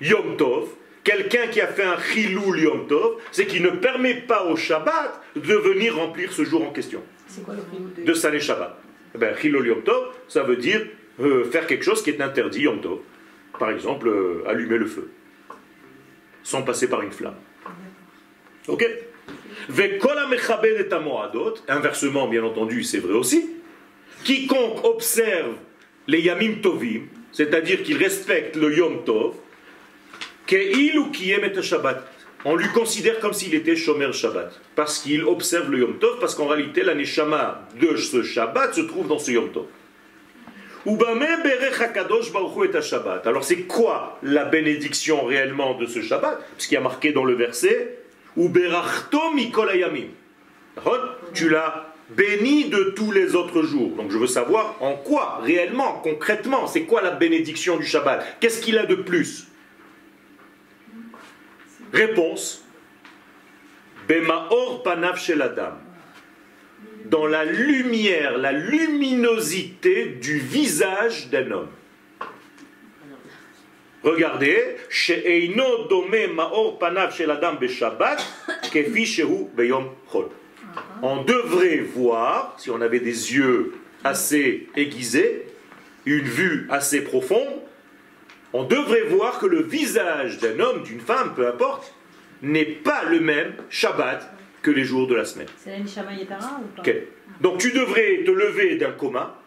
[0.00, 0.70] Yom Tov,
[1.04, 5.22] quelqu'un qui a fait un chiloul Yom Tov, c'est qu'il ne permet pas au Shabbat
[5.36, 8.76] de venir remplir ce jour en question, C'est quoi le prix de sa neshama.
[9.14, 10.84] Eh ben, chiloul Yom Tov, ça veut dire
[11.20, 12.98] euh, faire quelque chose qui est interdit Yom Tov.
[13.56, 15.12] Par exemple, euh, allumer le feu,
[16.48, 17.36] sans passer par une flamme.
[18.68, 18.82] Ok
[21.68, 23.50] Inversement, bien entendu, c'est vrai aussi.
[24.24, 25.56] Quiconque observe
[26.06, 29.34] les Yamim Tovim, c'est-à-dire qu'il respecte le Yom Tov,
[30.46, 32.10] qu'il ou qui aime Shabbat,
[32.46, 36.34] on lui considère comme s'il était Shomer Shabbat, parce qu'il observe le Yom Tov, parce
[36.34, 39.66] qu'en réalité, la Neshama de ce Shabbat se trouve dans ce Yom Tov.
[39.66, 39.76] Ubame
[40.46, 40.67] berech hakadosh baruch hu et ha-Shabbat.
[43.24, 46.40] Alors c'est quoi la bénédiction réellement de ce Shabbat?
[46.58, 47.98] Ce qui a marqué dans le verset
[51.34, 53.90] Tu l'as béni de tous les autres jours.
[53.96, 58.38] Donc je veux savoir en quoi, réellement, concrètement, c'est quoi la bénédiction du Shabbat?
[58.40, 59.48] Qu'est-ce qu'il a de plus?
[61.92, 62.64] Réponse
[64.08, 65.72] Bemaor panav shel adam.
[67.10, 71.68] Dans la lumière, la luminosité du visage d'un homme.
[74.02, 74.76] Regardez,
[79.54, 79.90] beyom.
[81.02, 85.46] On devrait voir, si on avait des yeux assez aiguisés,
[86.04, 87.62] une vue assez profonde,
[88.52, 91.94] on devrait voir que le visage d'un homme, d'une femme, peu importe,
[92.42, 95.48] n'est pas le même Shabbat que les jours de la semaine.
[95.56, 96.82] C'est la Nishama Yetara ou pas?
[96.82, 96.94] Ok.
[97.40, 99.38] Donc tu devrais te lever d'un coma,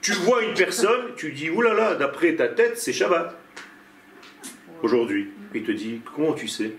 [0.00, 3.36] tu vois une personne, tu dis, oulala, d'après ta tête, c'est Shabbat.
[4.82, 5.30] Aujourd'hui.
[5.54, 6.72] Il te dit, comment tu sais?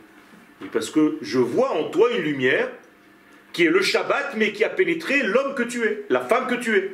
[0.72, 2.70] Parce que je vois en toi une lumière
[3.54, 6.56] qui est le Shabbat, mais qui a pénétré l'homme que tu es, la femme que
[6.56, 6.92] tu es.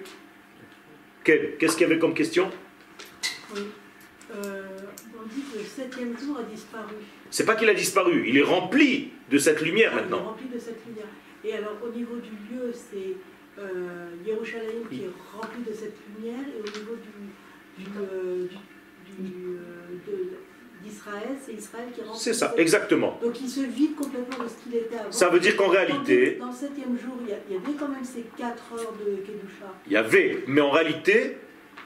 [1.23, 2.51] Ken, Qu'est-ce qu'il y avait comme question?
[3.55, 3.61] Oui.
[4.31, 4.61] Euh,
[5.21, 6.95] on dit que le septième jour a disparu.
[7.29, 10.23] C'est pas qu'il a disparu, il est rempli de cette lumière Il est maintenant.
[10.23, 11.05] rempli de cette lumière.
[11.43, 13.15] Et alors, au niveau du lieu, c'est
[13.61, 16.39] euh, Yerushalayim qui est rempli de cette lumière.
[16.55, 19.59] Et au niveau du, du, euh, du- du, euh,
[20.07, 20.29] de-
[20.83, 22.19] d'Israël, c'est Israël qui est rempli.
[22.19, 23.19] C'est ça, exactement.
[23.21, 25.11] Donc, il se vide complètement de ce qu'il était avant.
[25.11, 27.77] Ça veut dire qu'en réalité, Dans le septième jour, il y, a- il y avait
[27.77, 29.73] quand même ces quatre heures de Kedusha.
[29.87, 31.37] il y avait, mais en réalité,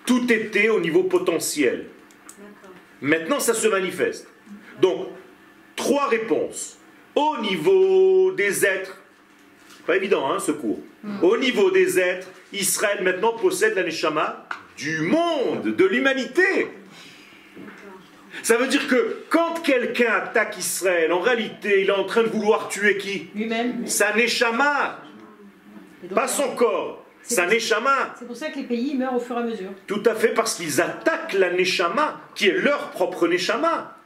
[0.06, 1.88] tout était au niveau potentiel.
[3.04, 4.28] Maintenant, ça se manifeste.
[4.82, 5.10] Donc,
[5.76, 6.78] trois réponses.
[7.16, 8.98] Au niveau des êtres,
[9.86, 10.80] pas évident, hein, ce cours.
[11.22, 16.70] Au niveau des êtres, Israël maintenant possède la Neshama du monde, de l'humanité.
[18.42, 22.30] Ça veut dire que quand quelqu'un attaque Israël, en réalité, il est en train de
[22.30, 23.28] vouloir tuer qui?
[23.36, 23.86] Lui-même.
[23.86, 25.02] Sa Neshama,
[26.16, 28.16] pas son corps, sa Neshama.
[28.20, 29.70] C'est pour ça que les pays meurent au fur et à mesure.
[29.88, 33.98] Tout à fait parce qu'ils attaquent la Neshama, qui est leur propre Neshama.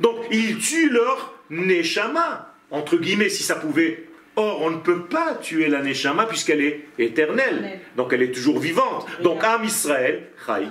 [0.00, 4.08] Donc ils tuent leur Neshama, entre guillemets, si ça pouvait.
[4.34, 7.80] Or, on ne peut pas tuer la Neshama puisqu'elle est éternelle.
[7.96, 9.06] Donc elle est toujours vivante.
[9.22, 10.66] Donc Am Israël, Chai,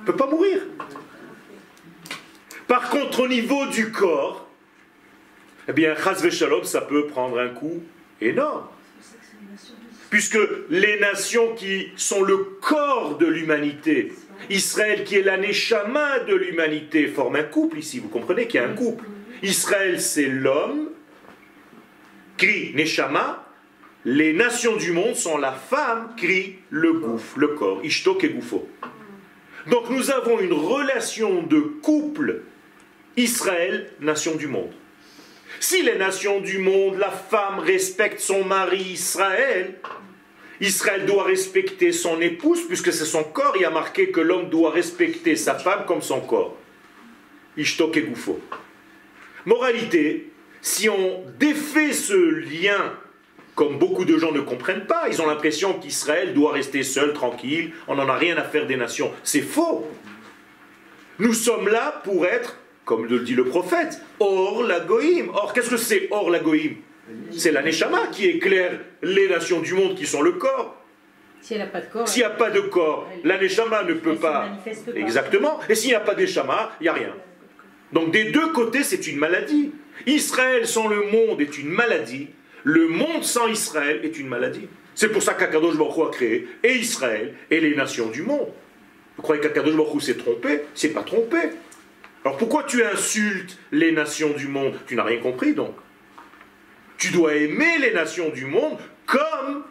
[0.00, 0.58] ne peut pas mourir.
[2.66, 4.48] Par contre, au niveau du corps,
[5.68, 7.82] eh bien, Chaz Shalom, ça peut prendre un coup
[8.20, 8.66] énorme.
[10.12, 14.12] Puisque les nations qui sont le corps de l'humanité,
[14.50, 17.98] Israël qui est la neshama de l'humanité, forment un couple ici.
[17.98, 19.06] Vous comprenez qu'il y a un couple.
[19.42, 20.90] Israël, c'est l'homme,
[22.36, 23.48] cri neshama.
[24.04, 28.68] Les nations du monde sont la femme, cri le gouffre, le corps, ishtok et gouffo.
[29.68, 32.42] Donc nous avons une relation de couple
[33.16, 34.72] Israël, nation du monde.
[35.62, 39.76] Si les nations du monde, la femme respecte son mari Israël,
[40.60, 43.52] Israël doit respecter son épouse puisque c'est son corps.
[43.54, 46.56] Il y a marqué que l'homme doit respecter sa femme comme son corps.
[47.56, 48.40] Ishtok et Goufo.
[49.46, 52.94] Moralité, si on défait ce lien,
[53.54, 57.72] comme beaucoup de gens ne comprennent pas, ils ont l'impression qu'Israël doit rester seul, tranquille,
[57.86, 59.12] on n'en a rien à faire des nations.
[59.22, 59.88] C'est faux.
[61.20, 65.28] Nous sommes là pour être, comme le dit le prophète, Or la Goïm.
[65.30, 66.76] Or, qu'est-ce que c'est Or la Goïm
[67.30, 70.76] C'est la Neshama qui éclaire les nations du monde qui sont le corps.
[71.40, 72.08] Si elle n'a pas de corps.
[72.08, 74.48] S'il n'y a pas de corps, la Neshama ne peut pas.
[74.94, 75.58] Exactement.
[75.68, 77.14] Et s'il n'y a pas d'Eshama, il n'y a rien.
[77.92, 79.72] Donc des deux côtés, c'est une maladie.
[80.06, 82.28] Israël sans le monde est une maladie.
[82.64, 84.68] Le monde sans Israël est une maladie.
[84.94, 88.48] C'est pour ça qu'Akadosh Baruch a créé et Israël et les nations du monde.
[89.16, 90.62] Vous croyez qu'Akadosh Baruch s'est trompé?
[90.74, 91.38] C'est pas trompé.
[92.24, 94.78] Alors pourquoi tu insultes les nations du monde?
[94.86, 95.74] Tu n'as rien compris donc.
[96.98, 99.64] Tu dois aimer les nations du monde comme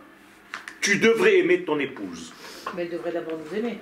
[0.82, 2.34] tu devrais aimer ton épouse.
[2.76, 3.78] Mais elle devrait d'abord nous aimer.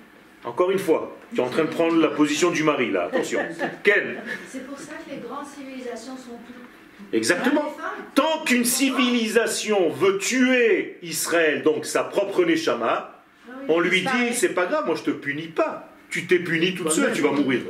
[0.46, 3.40] Encore une fois, tu es en train de prendre la position du mari là, attention.
[3.84, 7.14] Ken, C'est pour ça que les grandes civilisations sont toutes.
[7.14, 7.62] exactement.
[7.72, 8.06] Femmes.
[8.16, 13.16] Tant qu'une civilisation veut tuer Israël, donc sa propre Neshama,
[13.50, 15.90] Ah on lui dit c'est pas grave, moi je te punis pas.
[16.10, 17.62] Tu t'es puni toute seule, tu vas mourir.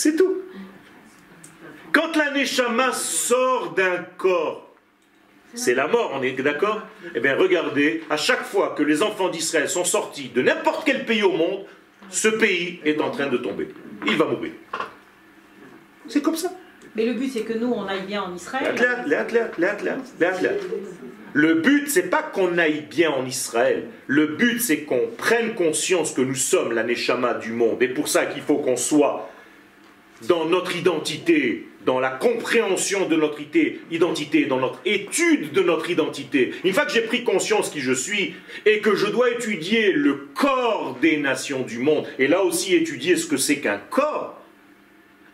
[0.00, 0.34] C'est tout.
[1.92, 4.74] Quand la Neshama sort d'un corps,
[5.52, 6.80] c'est la mort, on est d'accord?
[7.14, 11.04] Eh bien regardez, à chaque fois que les enfants d'Israël sont sortis de n'importe quel
[11.04, 11.66] pays au monde,
[12.08, 13.68] ce pays est en train de tomber.
[14.06, 14.52] Il va mourir.
[16.08, 16.50] C'est comme ça.
[16.96, 18.74] Mais le but, c'est que nous, on aille bien en Israël.
[21.34, 23.84] Le but, c'est pas qu'on aille bien en Israël.
[24.06, 27.82] Le but, c'est qu'on prenne conscience que nous sommes la Neshama du monde.
[27.82, 29.28] Et pour ça qu'il faut qu'on soit
[30.28, 35.88] dans notre identité, dans la compréhension de notre ité- identité, dans notre étude de notre
[35.90, 36.52] identité.
[36.64, 38.34] Une fois que j'ai pris conscience qui je suis
[38.66, 43.16] et que je dois étudier le corps des nations du monde, et là aussi étudier
[43.16, 44.38] ce que c'est qu'un corps,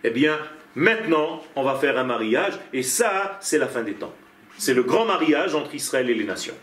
[0.05, 0.39] eh bien,
[0.77, 4.15] maintenant, on va faire un mariage, et ça, c'est la fin des temps.
[4.57, 6.55] C'est le grand mariage entre Israël et les nations.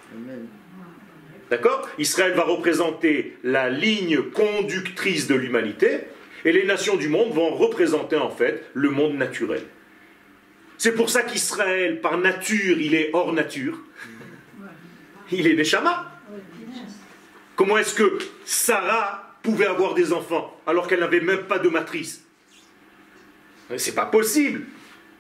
[1.51, 1.87] D'accord?
[1.99, 5.99] Israël va représenter la ligne conductrice de l'humanité,
[6.45, 9.63] et les nations du monde vont représenter en fait le monde naturel.
[10.77, 13.79] C'est pour ça qu'Israël, par nature, il est hors nature.
[15.31, 16.11] Il est Neshama.
[17.55, 22.23] Comment est-ce que Sarah pouvait avoir des enfants alors qu'elle n'avait même pas de matrice?
[23.77, 24.65] C'est pas possible.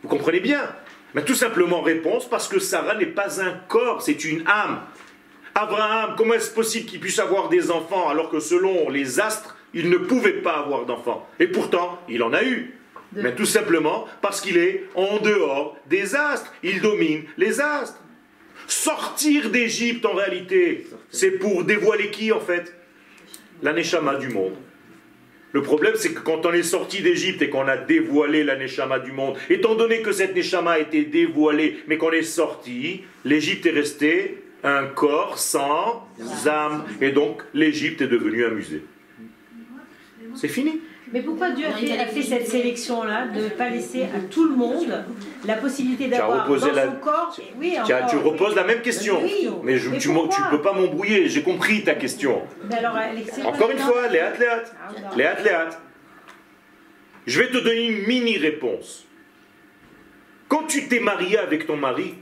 [0.01, 0.75] Vous comprenez bien
[1.13, 4.81] Mais tout simplement réponse parce que Sarah n'est pas un corps, c'est une âme.
[5.55, 9.89] Abraham, comment est-ce possible qu'il puisse avoir des enfants alors que selon les astres, il
[9.89, 12.73] ne pouvait pas avoir d'enfants Et pourtant, il en a eu.
[13.15, 16.51] Mais tout simplement parce qu'il est en dehors des astres.
[16.63, 17.99] Il domine les astres.
[18.67, 22.73] Sortir d'Égypte, en réalité, c'est pour dévoiler qui, en fait?
[23.61, 24.55] La Neshama du monde.
[25.51, 28.99] Le problème, c'est que quand on est sorti d'Égypte et qu'on a dévoilé la Neshama
[28.99, 33.65] du monde, étant donné que cette Neshama a été dévoilée, mais qu'on est sorti, l'Égypte
[33.67, 36.07] est restée un corps sans
[36.47, 36.85] âme.
[37.01, 38.83] Et donc, l'Égypte est devenue un musée.
[40.35, 40.79] C'est fini.
[41.11, 44.45] Mais pourquoi Dieu a fait, a fait cette sélection-là de ne pas laisser à tout
[44.47, 45.03] le monde
[45.45, 48.21] la possibilité d'avoir dans la- son corps oui, Tiens, encore, tu oui.
[48.23, 49.21] reposes la même question.
[49.21, 49.47] Oui.
[49.63, 51.29] Mais je- Mais tu ne peux pas m'embrouiller.
[51.29, 52.41] J'ai compris ta question.
[52.67, 54.63] Mais alors, Alexis, Encore une fois, Léat, Léat.
[54.81, 55.15] Ah.
[55.15, 55.69] Léat, Léat.
[57.27, 59.05] Je vais te donner une mini-réponse.
[60.47, 62.15] Quand tu t'es marié avec ton mari,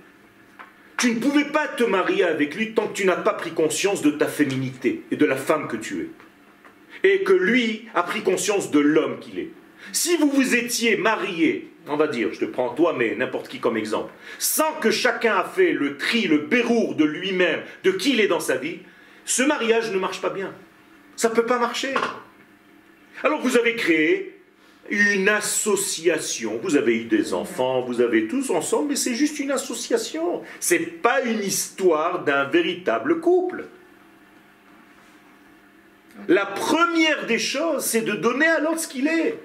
[0.98, 4.02] tu ne pouvais pas te marier avec lui tant que tu n'as pas pris conscience
[4.02, 6.10] de ta féminité et de la femme que tu es.
[7.04, 9.50] Et que lui a pris conscience de l'homme qu'il est.
[9.92, 13.60] Si vous vous étiez marié, on va dire, je te prends toi, mais n'importe qui
[13.60, 18.12] comme exemple, sans que chacun a fait le tri, le bérour de lui-même, de qui
[18.12, 18.80] il est dans sa vie,
[19.26, 20.54] ce mariage ne marche pas bien.
[21.16, 21.94] Ça ne peut pas marcher.
[23.24, 24.40] Alors vous avez créé
[24.90, 29.52] une association, vous avez eu des enfants, vous avez tous ensemble, mais c'est juste une
[29.52, 30.42] association.
[30.60, 33.66] C'est pas une histoire d'un véritable couple.
[36.28, 39.38] La première des choses, c'est de donner à l'autre ce qu'il est.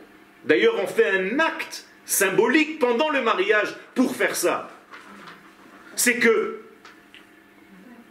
[0.45, 4.71] D'ailleurs, on fait un acte symbolique pendant le mariage pour faire ça.
[5.97, 6.61] C'est que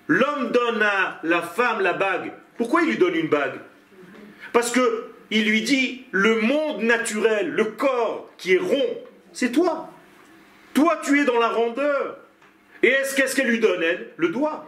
[0.08, 2.32] L'homme donne à la femme la bague.
[2.58, 3.60] Pourquoi il lui donne une bague?
[4.53, 8.97] Parce que il lui dit le monde naturel, le corps qui est rond,
[9.34, 9.89] c'est toi.
[10.74, 12.18] Toi, tu es dans la rondeur.
[12.84, 14.10] Et est-ce qu'est-ce qu'elle lui donne, elle?
[14.18, 14.68] Le doigt.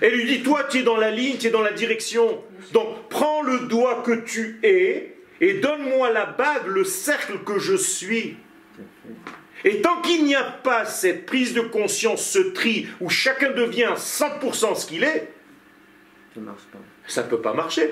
[0.00, 2.42] Elle lui dit, toi, tu es dans la ligne, tu es dans la direction.
[2.72, 7.74] Donc, prends le doigt que tu es et donne-moi la bague, le cercle que je
[7.74, 8.36] suis.
[9.64, 13.92] Et tant qu'il n'y a pas cette prise de conscience, ce tri, où chacun devient
[13.96, 15.32] 100% ce qu'il est,
[16.34, 16.78] Ça marche pas.
[17.06, 17.90] ça ne peut pas marcher.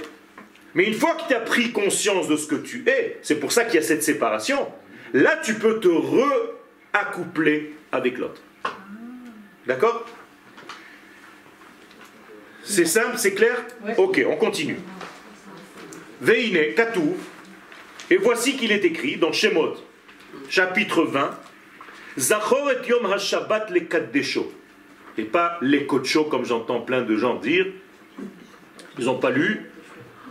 [0.75, 3.53] Mais une fois que tu as pris conscience de ce que tu es, c'est pour
[3.53, 4.67] ça qu'il y a cette séparation,
[5.13, 8.41] là tu peux te re-accoupler avec l'autre.
[9.67, 10.07] D'accord?
[12.69, 13.95] C'est simple, c'est clair Ouais.
[13.97, 14.77] Ok, on continue.
[16.21, 17.17] Veine, Katou,
[18.11, 19.75] et voici qu'il est écrit dans Shemot,
[20.51, 21.31] chapitre 20,
[22.19, 24.53] Zachor et Yom HaShabbat le Kaddesho.
[25.17, 27.67] Et pas les Kodsho, comme j'entends plein de gens dire.
[28.99, 29.71] Ils n'ont pas lu,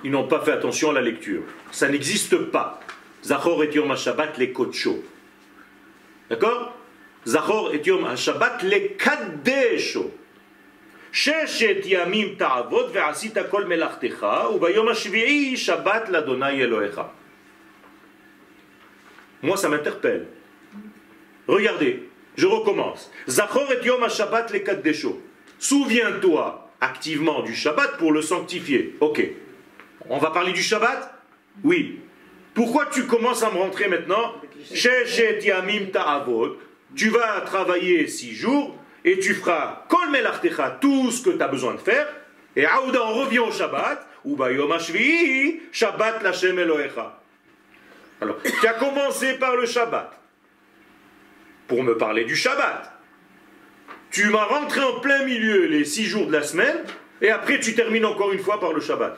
[0.04, 1.42] ils n'ont pas fait attention à la lecture.
[1.72, 2.80] Ça n'existe pas.
[3.24, 5.04] Zachor et Yom HaShabbat les Kodsho.
[6.30, 6.78] D'accord?
[7.26, 10.12] Zachor et Yom HaShabbat les Kaddesho.
[11.16, 17.01] ששת ימים תעבוד ועשית כל מלאכתך, וביום השביעי שבת לאדוני אלוהיך.
[19.43, 20.28] Moi, ça m'interpelle.
[21.49, 23.11] Regardez, je recommence.
[23.28, 25.20] Zachor et Yom HaShabbat le Kaddesho.
[25.59, 28.97] Souviens-toi activement du Shabbat pour le sanctifier.
[29.01, 29.22] Ok.
[30.09, 31.12] On va parler du Shabbat
[31.64, 32.01] Oui.
[32.55, 34.35] Pourquoi tu commences à me rentrer maintenant
[34.72, 36.59] Sheshet Yamim Ta'avod.
[36.95, 38.76] Tu vas travailler six jours
[39.10, 39.84] et tu feras
[40.82, 42.08] tout ce que tu as besoin de faire.
[42.55, 44.05] Et Aouda, on revient au Shabbat.
[44.26, 44.74] Ou Bayom
[45.72, 47.22] Shabbat Lashem Elohecha.
[48.20, 50.12] Alors, tu as commencé par le Shabbat
[51.68, 52.91] pour me parler du Shabbat.
[54.12, 56.84] Tu m'as rentré en plein milieu les six jours de la semaine
[57.22, 59.18] et après tu termines encore une fois par le Shabbat.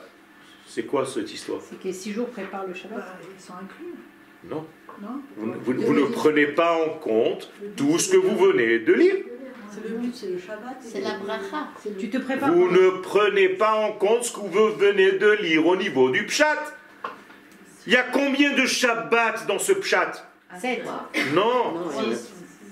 [0.68, 1.62] C'est quoi cette histoire?
[1.68, 2.98] C'est que les six jours préparent le Shabbat.
[3.00, 3.96] Bah, ils sont inclus,
[4.44, 4.68] Non.
[5.02, 8.94] non Vous, vous- vous ne prenez pas en compte tout ce que vous venez de
[8.94, 9.16] lire.
[9.72, 10.78] C'est le but, c'est le Shabbat.
[10.82, 11.68] C'est la bracha.
[12.00, 12.52] Tu te prépares.
[12.52, 16.26] Vous ne prenez pas en compte ce que vous venez de lire au niveau du
[16.26, 16.58] Pshat.
[17.88, 20.12] Il y a combien de Shabbat dans ce Pshat?
[20.60, 20.84] Sept.
[21.34, 21.90] Non.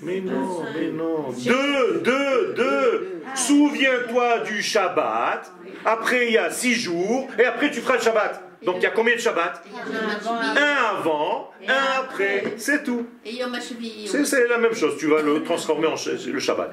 [0.02, 1.30] Mais non, mais non.
[1.30, 3.22] Deux, deux, deux.
[3.34, 5.52] Souviens-toi du Shabbat.
[5.84, 7.28] Après, il y a six jours.
[7.38, 8.47] Et après, tu feras le Shabbat.
[8.62, 9.62] Donc, il y a combien de Shabbat.
[10.56, 12.54] Un avant, un après.
[12.56, 13.06] C'est tout.
[13.24, 14.96] C'est c'est la même chose.
[14.98, 16.72] Tu vas le transformer en le Shabbat.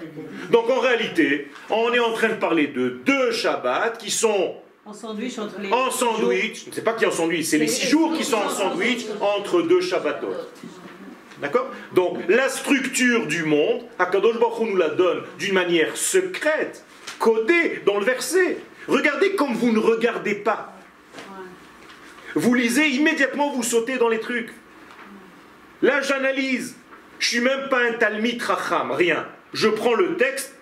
[0.51, 4.55] Donc, en réalité, on est en train de parler de deux Shabbats qui sont
[4.85, 5.71] En sandwich entre les.
[5.71, 6.65] en sandwich.
[6.71, 9.61] C'est pas qui est en sandwich, c'est les six jours qui sont en sandwich entre
[9.61, 10.33] deux Shabbatot.
[11.41, 11.69] D'accord?
[11.93, 16.83] Donc, la structure du monde, Akadosh Baruch Hu nous la donne d'une manière secrète,
[17.19, 18.57] codée dans le verset.
[18.87, 20.74] Regardez comme vous ne regardez pas.
[22.35, 24.51] Vous lisez, immédiatement vous sautez dans les trucs.
[25.81, 26.75] Là, j'analyse.
[27.19, 29.25] Je suis même pas un Talmid Racham, rien.
[29.53, 30.53] Je prends le texte.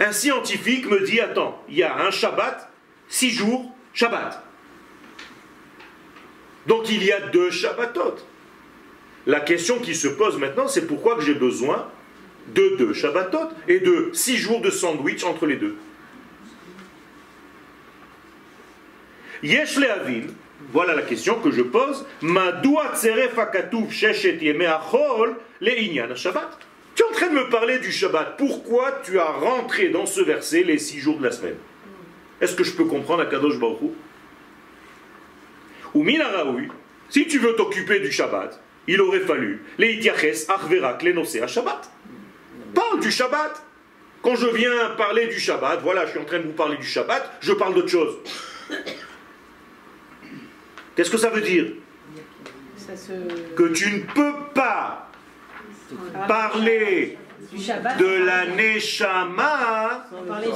[0.00, 2.68] Un scientifique me dit Attends, il y a un Shabbat,
[3.08, 4.42] six jours, Shabbat.
[6.66, 8.16] Donc il y a deux Shabbatot.
[9.26, 11.88] La question qui se pose maintenant, c'est pourquoi j'ai besoin
[12.48, 15.76] de deux Shabbatot et de six jours de sandwich entre les deux.
[19.42, 20.26] Yesh le'avin,
[20.72, 22.06] voilà la question que je pose.
[22.20, 22.28] Tu
[27.02, 28.36] es en train de me parler du Shabbat.
[28.38, 31.56] Pourquoi tu as rentré dans ce verset les six jours de la semaine?
[32.40, 33.80] Est-ce que je peux comprendre à Kadosh Baruch
[35.94, 36.68] Ou minaraoui,
[37.08, 41.90] si tu veux t'occuper du Shabbat, il aurait fallu les itiaches achverak les à Shabbat.
[42.74, 43.62] Parle du Shabbat.
[44.22, 46.86] Quand je viens parler du Shabbat, voilà, je suis en train de vous parler du
[46.86, 48.16] Shabbat, je parle d'autre chose.
[50.94, 51.66] Qu'est-ce que ça veut dire
[52.76, 53.12] Ça se.
[53.54, 55.10] Que tu ne peux pas
[56.28, 57.18] parler
[57.98, 60.06] de la Neshama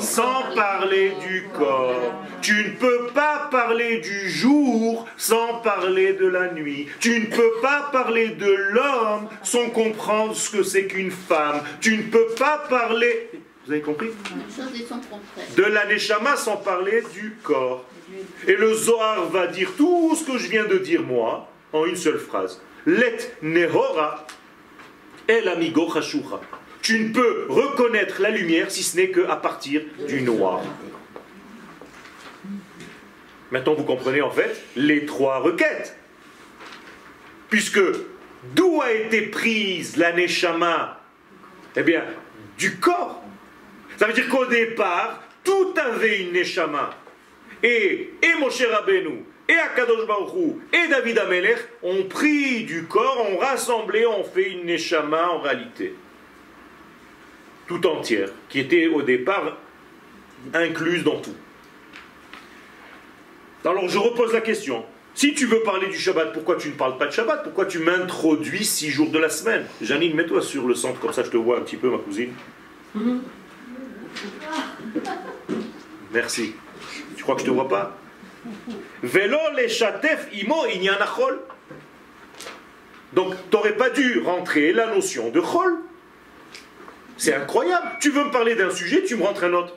[0.00, 2.24] sans parler du corps.
[2.40, 6.88] Tu ne peux pas parler du jour sans parler de la nuit.
[7.00, 11.60] Tu ne peux pas parler de l'homme sans comprendre ce que c'est qu'une femme.
[11.80, 13.30] Tu ne peux pas parler...
[13.66, 14.08] Vous avez compris.
[15.56, 17.84] De la Neshama sans parler du corps.
[18.46, 21.96] Et le Zohar va dire tout ce que je viens de dire moi en une
[21.96, 22.60] seule phrase.
[22.86, 24.26] Let nehora
[25.26, 26.40] el amigo chashucha.
[26.80, 30.62] Tu ne peux reconnaître la lumière si ce n'est qu'à partir du noir.
[33.50, 35.96] Maintenant, vous comprenez en fait les trois requêtes.
[37.50, 37.80] Puisque
[38.54, 41.00] d'où a été prise la neshama
[41.76, 42.04] Eh bien,
[42.58, 43.22] du corps.
[43.98, 46.90] Ça veut dire qu'au départ, tout avait une Neshama.
[47.62, 53.26] Et, et Moshe Rabbeinu, et Akadosh Baruch Hu, et David Amelech ont pris du corps,
[53.32, 55.94] ont rassemblé, ont fait une Neshama en réalité.
[57.66, 59.56] Tout entière, qui était au départ
[60.54, 61.34] incluse dans tout.
[63.64, 64.84] Alors je repose la question.
[65.14, 67.42] Si tu veux parler du Shabbat, pourquoi tu ne parles pas de Shabbat?
[67.42, 69.66] Pourquoi tu m'introduis six jours de la semaine?
[69.82, 72.32] Janine, mets-toi sur le centre, comme ça je te vois un petit peu, ma cousine.
[76.12, 76.54] Merci.
[77.28, 77.94] Crois que je te vois pas
[79.02, 80.64] Vélo les chatef imo.
[83.12, 85.76] Donc, tu n'aurais pas dû rentrer la notion de chol.
[87.18, 87.86] C'est incroyable.
[88.00, 89.74] Tu veux me parler d'un sujet, tu me rentres un autre.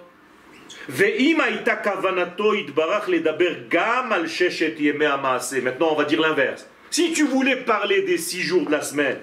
[5.61, 6.69] Maintenant, on va dire l'inverse.
[6.89, 9.17] Si tu voulais parler des six jours de la semaine,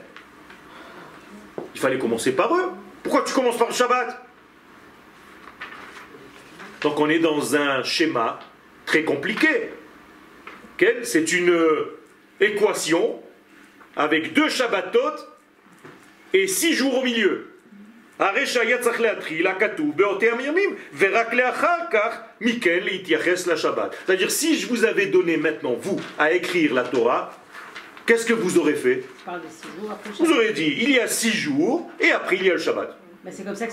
[1.74, 2.72] il fallait commencer par eux.
[3.02, 4.27] Pourquoi tu commences par le Shabbat?
[6.80, 8.38] Donc on est dans un schéma
[8.86, 9.70] très compliqué.
[11.02, 11.56] C'est une
[12.40, 13.20] équation
[13.96, 15.16] avec deux Shabbatot
[16.32, 17.48] et six jours au milieu.
[24.06, 27.32] C'est-à-dire, si je vous avais donné maintenant, vous, à écrire la Torah,
[28.06, 29.04] qu'est-ce que vous aurez fait?
[30.18, 32.96] Vous aurez dit, il y a six jours, et après il y a le Shabbat.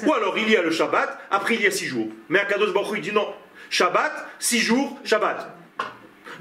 [0.06, 2.08] Ou alors il y a le Shabbat, après il y a six jours.
[2.30, 3.28] Mais Akadosh Baruch il dit non.
[3.70, 5.50] Shabbat, six jours, Shabbat.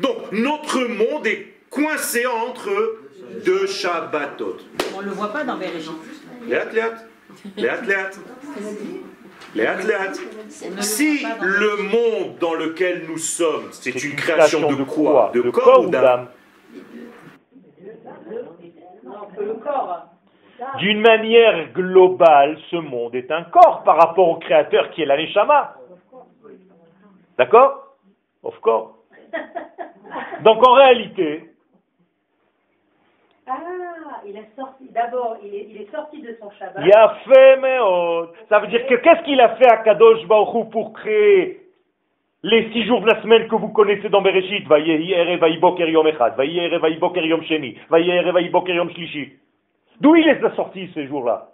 [0.00, 2.98] Donc notre monde est coincé entre
[3.44, 4.56] deux Shabbatot.
[4.94, 5.90] On ne le voit pas dans Bereshit.
[6.46, 6.94] Léat, léat.
[7.56, 8.10] Léat, léat.
[9.54, 10.12] Léat, léat.
[10.80, 15.90] Si le monde dans lequel nous sommes, c'est une création de quoi De corps ou
[15.90, 16.28] d'âme?
[20.78, 25.16] D'une manière globale, ce monde est un corps par rapport au créateur qui est la
[25.16, 25.74] Neshama.
[27.38, 27.96] D'accord?
[28.42, 28.92] Of course.
[30.42, 31.50] Donc en réalité,
[33.46, 33.56] Ah,
[34.26, 34.88] il est sorti.
[34.90, 36.82] D'abord, il est, il est sorti de son Shabbat.
[36.84, 38.30] il a fait Meod.
[38.48, 41.60] Ça veut dire que qu'est-ce qu'il a fait à Kadosh Baruch pour créer
[42.42, 44.66] les six jours de la semaine que vous connaissez dans Bereshit?
[44.66, 49.32] Vayehi Erev Vayiboker Yom Echad, Vayehi Erev Vayiboker Yom Sheni, Vayehi Erev Vayiboker Yom Shlishi.
[50.00, 51.48] D'où il les a sortis ces jours-là?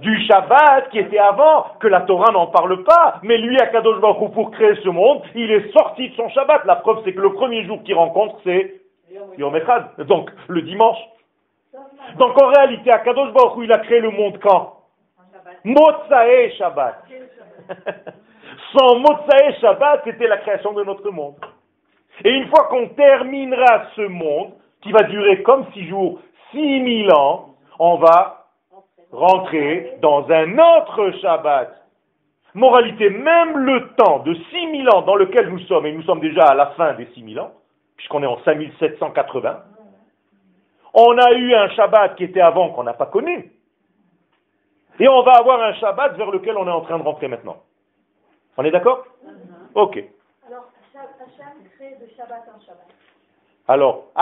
[0.00, 3.18] Du Shabbat qui était avant, que la Torah n'en parle pas.
[3.22, 6.66] Mais lui, à Kadosh Baruch pour créer ce monde, il est sorti de son Shabbat.
[6.66, 8.74] La preuve, c'est que le premier jour qu'il rencontre, c'est
[9.38, 10.98] Yom Echad, donc le dimanche.
[12.18, 14.74] Donc en réalité, Akadosh Baruch Hu, il a créé le monde quand?
[15.64, 17.04] Motsae Shabbat.
[18.72, 21.36] Sans Motsae Shabbat, c'était la création de notre monde.
[22.24, 26.20] Et une fois qu'on terminera ce monde, qui va durer comme six jours,
[26.50, 28.46] six mille ans, on va
[29.12, 31.72] rentrer dans un autre Shabbat.
[32.54, 36.20] Moralité, même le temps de six mille ans dans lequel nous sommes, et nous sommes
[36.20, 37.52] déjà à la fin des six mille ans,
[37.96, 39.62] puisqu'on est en 5780,
[40.94, 43.52] on a eu un Shabbat qui était avant qu'on n'a pas connu.
[44.98, 47.58] Et on va avoir un Shabbat vers lequel on est en train de rentrer maintenant.
[48.56, 49.04] On est d'accord?
[49.74, 50.02] Ok.
[50.46, 50.64] Alors,
[50.94, 52.95] Hacham crée de Shabbat en Shabbat.
[53.68, 54.12] Alors,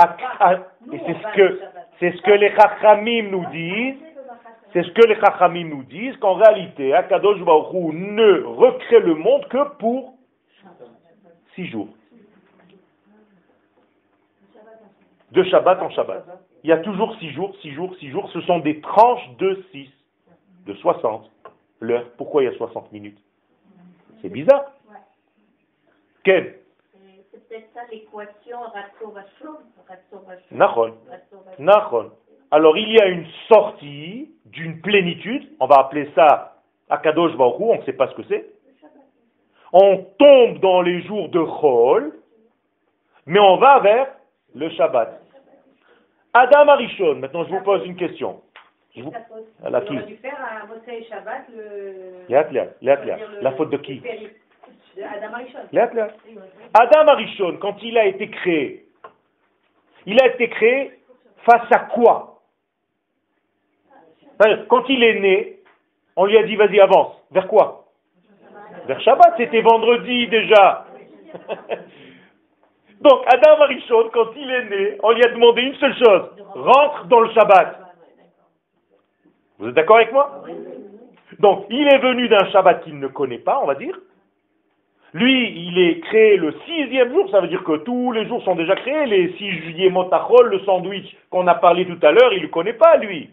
[0.93, 1.61] et c'est ce que
[2.01, 4.01] c'est ce que les Chachamim nous disent.
[4.73, 9.77] C'est ce que les Chachamim nous disent qu'en réalité, Akadosh ne recrée le monde que
[9.79, 10.15] pour
[11.55, 11.89] six jours.
[15.31, 16.25] De Shabbat en Shabbat.
[16.65, 18.31] Il y a toujours six jours, six jours, six jours.
[18.33, 19.91] Ce sont des tranches de six,
[20.67, 21.31] de 60.
[21.81, 23.19] L'heure, pourquoi il y a 60 minutes?
[24.23, 24.65] C'est bizarre.
[26.25, 26.64] Quel
[27.35, 28.59] C'est peut-être ça l'équation.
[30.53, 30.95] Nachon.
[31.59, 32.11] Nachon.
[32.51, 36.59] Alors il y a une sortie d'une plénitude, on va appeler ça
[36.89, 38.47] Akadosh Baruch on ne sait pas ce que c'est.
[39.73, 42.13] On tombe dans les jours de Chol,
[43.27, 44.15] mais on va vers
[44.55, 45.21] le Shabbat.
[46.35, 48.43] Adam Arishon, maintenant je vous pose une question.
[48.95, 49.13] Je vous...
[49.65, 49.99] Il La qui
[53.41, 54.01] La faute de qui
[56.75, 57.57] Adam Arishon.
[57.61, 58.87] Quand il a été créé,
[60.07, 60.93] il a été créé
[61.45, 62.41] face à quoi?
[64.69, 65.59] Quand il est né,
[66.17, 67.15] on lui a dit vas-y avance.
[67.31, 67.87] Vers quoi?
[68.87, 70.87] Vers Shabbat, c'était vendredi déjà.
[73.01, 77.07] Donc Adam Arishon, quand il est né, on lui a demandé une seule chose, rentre
[77.07, 77.81] dans le Shabbat.
[79.59, 80.45] Vous êtes d'accord avec moi?
[81.39, 83.99] Donc il est venu d'un Shabbat qu'il ne connaît pas, on va dire.
[85.15, 88.57] Lui, il est créé le sixième jour, ça veut dire que tous les jours sont
[88.57, 89.07] déjà créés.
[89.07, 92.49] Les six juillet motachol, le sandwich qu'on a parlé tout à l'heure, il ne le
[92.49, 93.31] connaît pas, lui.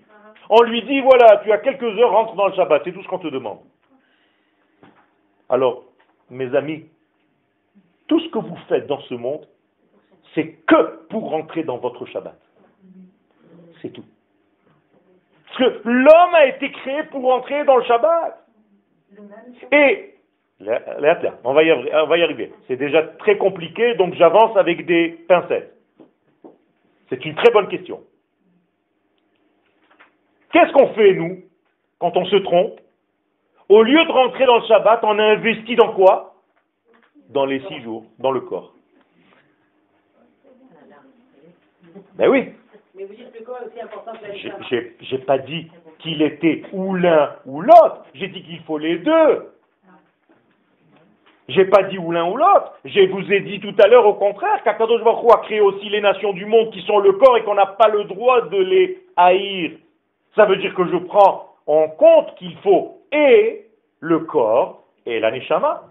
[0.49, 3.07] On lui dit, voilà, tu as quelques heures, rentre dans le Shabbat, c'est tout ce
[3.07, 3.59] qu'on te demande.
[5.49, 5.86] Alors,
[6.29, 6.86] mes amis,
[8.07, 9.47] tout ce que vous faites dans ce monde,
[10.36, 12.39] c'est que pour rentrer dans votre Shabbat.
[13.82, 14.05] C'est tout.
[15.47, 18.47] Parce que l'homme a été créé pour rentrer dans le Shabbat.
[19.71, 20.13] Et,
[21.43, 22.51] on va y arri- on va y arriver.
[22.68, 25.74] C'est déjà très compliqué, donc j'avance avec des pincettes.
[27.09, 28.01] C'est une très bonne question.
[30.51, 31.43] Qu'est-ce qu'on fait, nous,
[31.99, 32.80] quand on se trompe?
[33.70, 36.36] Au lieu de rentrer dans le Shabbat, on a investi dans quoi?
[37.30, 38.74] Dans les six jours, dans le corps.
[42.16, 42.49] Ben oui,
[42.95, 44.12] Mais vous dites que le corps est aussi important
[44.99, 49.51] j'ai pas dit qu'il était ou l'un ou l'autre, j'ai dit qu'il faut les deux.
[51.48, 52.74] J'ai pas dit ou l'un ou l'autre.
[52.86, 56.02] Je vous ai dit tout à l'heure au contraire qu'Akadosh Baruch a créé aussi les
[56.02, 59.00] nations du monde qui sont le corps et qu'on n'a pas le droit de les
[59.18, 59.72] haïr.
[60.36, 63.66] Ça veut dire que je prends en compte qu'il faut et
[64.00, 65.84] le corps et la neshama.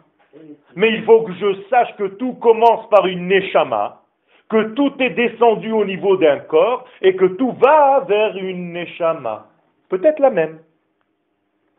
[0.77, 4.01] Mais il faut que je sache que tout commence par une neshama,
[4.49, 9.47] que tout est descendu au niveau d'un corps et que tout va vers une neshama.
[9.89, 10.61] Peut-être la même,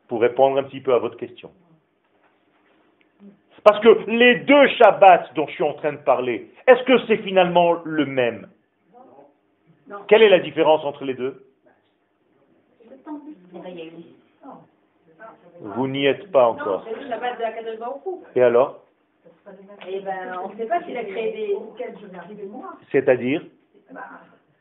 [0.09, 1.51] pour répondre un petit peu à votre question.
[3.63, 7.17] Parce que les deux Shabbats dont je suis en train de parler, est-ce que c'est
[7.17, 8.47] finalement le même?
[10.07, 11.45] Quelle est la différence entre les deux?
[12.83, 13.75] Eh ben,
[15.59, 16.85] Vous n'y êtes pas Non, encore.
[18.35, 18.83] Et alors?
[19.87, 21.53] Eh ben, on ne sait pas s'il a créé des...
[21.53, 22.73] auquel je vais arriver moi.
[22.91, 23.43] C'est-à-dire?
[23.91, 24.01] Bah,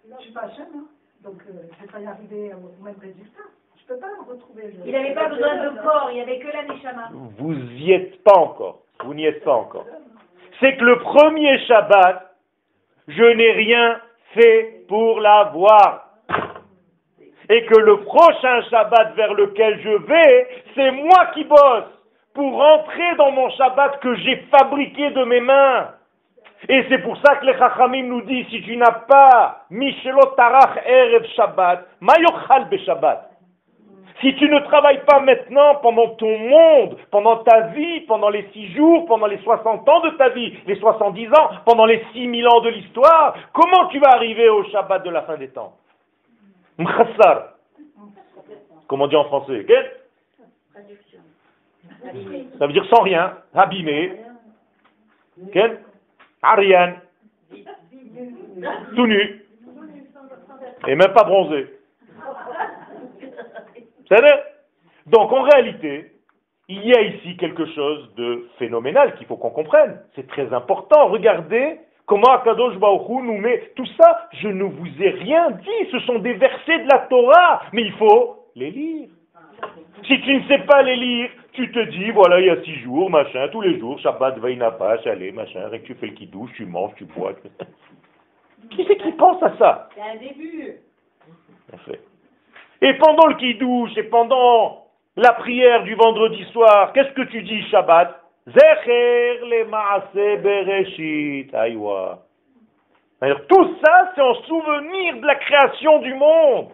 [0.04, 0.86] je ne suis pas jeune, hein.
[1.22, 3.42] donc euh, je ne vais pas y arriver au même résultat.
[3.90, 4.62] Je ne peux pas me retrouver.
[4.72, 7.08] je- Il n'avait pas besoin de corps, il n'y avait que la Neshama.
[7.38, 8.78] Vous y êtes pas encore.
[9.04, 9.84] Vous n'y êtes pas encore.
[10.60, 12.30] C'est que le premier Shabbat,
[13.08, 14.00] je n'ai rien
[14.34, 16.06] fait pour l'avoir.
[17.48, 21.90] Et que le prochain Shabbat vers lequel je vais, c'est moi qui bosse
[22.34, 25.88] pour rentrer dans mon Shabbat que j'ai fabriqué de mes mains.
[26.68, 30.76] Et c'est pour ça que les Chachamim nous disent, si tu n'as pas Michelot Tarach
[30.86, 33.29] Erev Shabbat, Mayochal Be Shabbat.
[34.20, 38.70] Si tu ne travailles pas maintenant pendant ton monde, pendant ta vie, pendant les six
[38.74, 42.60] jours, pendant les 60 ans de ta vie, les 70 ans, pendant les 6000 ans
[42.60, 45.72] de l'histoire, comment tu vas arriver au Shabbat de la fin des temps?
[46.78, 47.54] Mchassar.
[48.88, 49.66] Comme on dit en français?
[52.58, 54.20] Ça veut dire sans rien, abîmé.
[56.42, 57.00] Ariane.
[58.96, 59.46] Tout nu.
[60.88, 61.79] Et même pas bronzé.
[65.06, 66.12] Donc en réalité,
[66.68, 70.00] il y a ici quelque chose de phénoménal qu'il faut qu'on comprenne.
[70.14, 71.08] C'est très important.
[71.08, 74.28] Regardez comment Akadosh Baruch Hu nous met tout ça.
[74.34, 75.90] Je ne vous ai rien dit.
[75.90, 77.62] Ce sont des versets de la Torah.
[77.72, 79.08] Mais il faut les lire.
[80.06, 82.76] Si tu ne sais pas les lire, tu te dis, voilà, il y a six
[82.80, 86.64] jours, machin, tous les jours, Shabbat, Vainapa, allez, machin, et tu fais le kidouche, tu
[86.64, 87.34] manges, tu bois.
[88.70, 89.88] Qui c'est qui pense à ça?
[89.94, 90.76] C'est un début.
[91.68, 92.00] Bien fait.
[92.82, 97.62] Et pendant le kidouche et pendant la prière du vendredi soir, qu'est-ce que tu dis
[97.68, 98.16] Shabbat?
[98.46, 101.54] Zecher le maase bereshit.
[101.54, 102.22] Aïwa.
[103.48, 106.68] Tout ça, c'est en souvenir de la création du monde.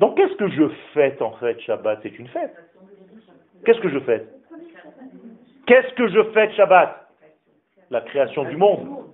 [0.00, 2.00] Donc qu'est-ce que je fête en fait Shabbat?
[2.02, 2.54] C'est une fête.
[3.64, 4.34] Qu'est-ce que je fête?
[5.66, 7.08] Qu'est-ce que je fête Shabbat?
[7.90, 9.04] La création du monde.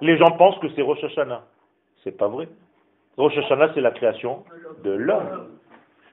[0.00, 1.42] Les gens pensent que c'est Rosh Hashanah.
[2.04, 2.46] C'est pas vrai.
[3.16, 4.44] Rosh Hashanah, c'est la création
[4.84, 5.58] de l'homme.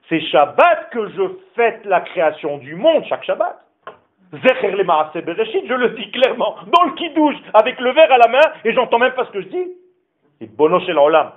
[0.08, 1.22] C'est Shabbat que je
[1.54, 3.64] fête la création du monde, chaque Shabbat.
[4.32, 8.18] Zecher le Maaseh Bereshit, je le dis clairement, dans le kidouche, avec le verre à
[8.18, 9.72] la main, et j'entends même pas ce que je dis.
[10.38, 11.32] C'est bono shel olam.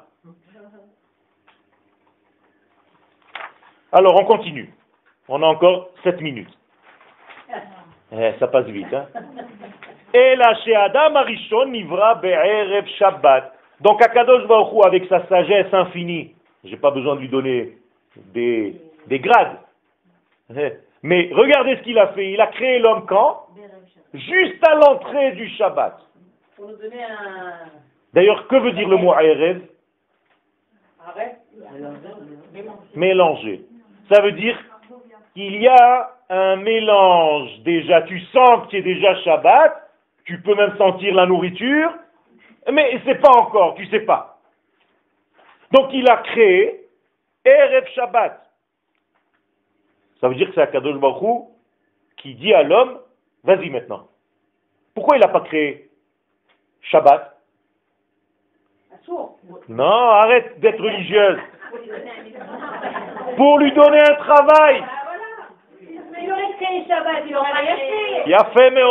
[3.92, 4.74] Alors, on continue.
[5.28, 6.56] On a encore 7 minutes.
[8.12, 9.08] Eh, ça passe vite, hein.
[10.16, 13.53] Et la Adam Arishon nivra be'erev Shabbat.
[13.82, 17.78] Donc Akadosh Baruch Hu, avec sa sagesse infinie, j'ai pas besoin de lui donner
[18.34, 18.76] des,
[19.08, 19.58] des grades.
[21.02, 22.32] Mais regardez ce qu'il a fait.
[22.32, 23.48] Il a créé l'homme quand?
[24.14, 25.98] Juste à l'entrée du Shabbat.
[28.14, 29.62] D'ailleurs, que veut dire le mot Erev?
[31.06, 31.40] Arrête.
[32.96, 33.66] Mélanger.
[34.10, 34.58] Ça veut dire
[35.34, 38.04] qu'il y a un mélange déjà.
[38.04, 39.90] Tu sens que c'est déjà Shabbat,
[40.26, 41.92] tu peux même sentir la nourriture,
[42.72, 44.38] mais c'est pas encore, tu sais pas.
[45.72, 46.88] Donc il a créé
[47.46, 48.40] Erev Shabbat.
[50.22, 51.48] Ça veut dire que c'est Akadosh Baruch
[52.18, 53.00] qui dit à l'homme,
[53.44, 54.08] vas-y maintenant.
[54.96, 55.90] Pourquoi il n'a pas créé
[56.82, 57.32] Shabbat?
[59.68, 61.40] Non, arrête d'être religieuse.
[63.36, 64.84] Pour lui donner un travail.
[65.82, 68.24] Mais il aurait créé premier Shabbat, il aurait rien fait.
[68.26, 68.82] Il a fait, mais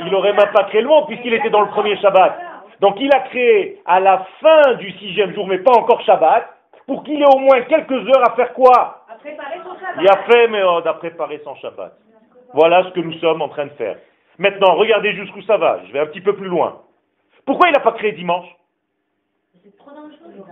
[0.00, 2.38] il n'aurait même pas créé le monde puisqu'il était dans le premier Shabbat.
[2.84, 6.50] Donc il a créé à la fin du sixième jour, mais pas encore Shabbat,
[6.86, 9.06] pour qu'il ait au moins quelques heures à faire quoi?
[9.08, 10.02] À préparer son Shabbat.
[10.02, 11.94] Il a fait, mais oh, à préparer son Shabbat.
[12.52, 13.96] Voilà ce que nous sommes en train de faire.
[14.36, 15.80] Maintenant, regardez jusqu'où ça va.
[15.86, 16.82] Je vais un petit peu plus loin.
[17.46, 18.48] Pourquoi il n'a pas créé dimanche?
[19.62, 20.44] C'est trop dangereux.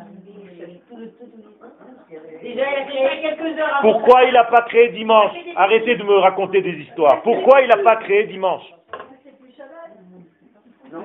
[2.43, 3.93] Déjà, il a créé quelques heures avant.
[3.93, 5.33] Pourquoi il n'a pas créé dimanche?
[5.55, 7.21] Arrêtez de me raconter des histoires.
[7.25, 8.65] Pourquoi il n'a pas créé dimanche?
[10.93, 11.05] La Non,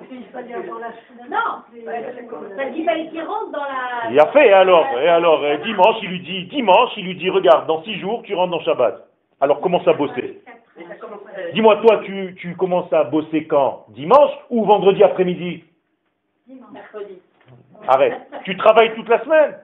[2.58, 4.12] parce qu'il fallait qu'il rentre dans la...
[4.12, 4.86] Il a fait alors.
[5.00, 8.22] Et alors, euh, dimanche, il lui dit, dimanche, il lui dit, regarde, dans six jours,
[8.24, 9.08] tu rentres dans Shabbat.
[9.40, 10.42] Alors commence à bosser.
[11.54, 13.86] Dis-moi, toi, tu, tu commences à bosser quand?
[13.90, 15.64] Dimanche ou vendredi après-midi?
[16.74, 17.22] Mercredi.
[17.88, 18.18] Arrête.
[18.44, 19.56] Tu travailles toute la semaine.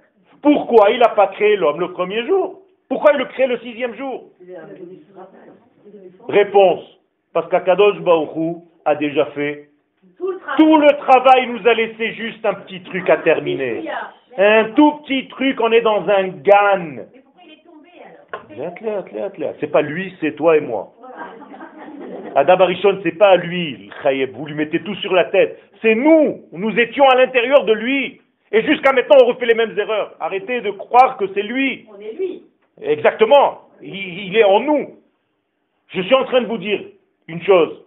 [0.41, 2.61] Pourquoi il n'a pas créé l'homme le premier jour?
[2.87, 4.29] Pourquoi il le crée le sixième jour?
[6.29, 6.81] Réponse.
[7.33, 9.69] Parce qu'Akadosh Baruch a déjà fait
[10.23, 10.57] Tout le travail.
[10.57, 13.83] tout le travail, il nous a laissé juste un petit truc à terminer.
[14.37, 16.77] Un tout petit truc, on est dans un gan.
[16.79, 19.53] Mais pourquoi il est tombé alors.
[19.59, 20.93] C'est pas lui, c'est toi et moi.
[22.35, 23.91] Adam Arishon, c'est pas lui.
[24.33, 25.59] Vous lui mettez tout sur la tête.
[25.81, 26.45] C'est nous.
[26.53, 28.21] Nous étions à l'intérieur de lui.
[28.51, 30.15] Et jusqu'à maintenant, on refait les mêmes erreurs.
[30.21, 31.85] Arrêtez de croire que c'est lui.
[31.89, 32.43] On est lui.
[32.81, 33.67] Exactement.
[33.81, 34.95] Il, il est en nous.
[35.89, 36.79] Je suis en train de vous dire
[37.27, 37.82] une chose.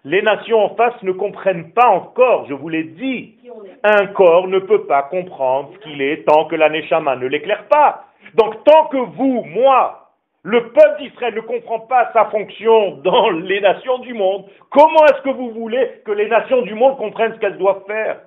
[0.04, 3.36] Les nations en face ne comprennent pas encore, je vous l'ai dit.
[3.82, 7.66] Un corps ne peut pas comprendre ce qu'il est tant que la Neshama ne l'éclaire
[7.68, 8.04] pas.
[8.34, 10.03] Donc tant que vous, moi,
[10.44, 15.22] le peuple d'Israël ne comprend pas sa fonction dans les nations du monde, comment est-ce
[15.22, 18.20] que vous voulez que les nations du monde comprennent ce qu'elles doivent faire?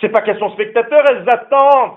[0.00, 1.92] C'est pas qu'elles sont spectateurs, elles attendent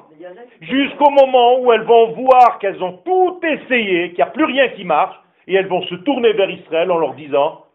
[0.62, 4.70] jusqu'au moment où elles vont voir qu'elles ont tout essayé, qu'il n'y a plus rien
[4.70, 5.16] qui marche,
[5.48, 7.66] et elles vont se tourner vers Israël en leur disant.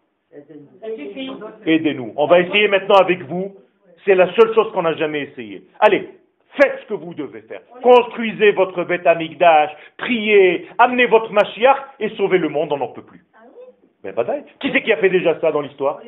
[1.66, 2.12] Aidez-nous.
[2.16, 3.57] On va essayer maintenant avec vous.
[4.05, 5.64] C'est la seule chose qu'on n'a jamais essayé.
[5.80, 6.09] Allez,
[6.57, 7.61] faites ce que vous devez faire.
[7.82, 13.02] Construisez votre bête amigdash, priez, amenez votre Mashiach et sauvez le monde, on n'en peut
[13.02, 13.24] plus.
[14.02, 14.44] Mais badaï.
[14.61, 16.00] Qui c'est qui a fait déjà ça dans l'histoire?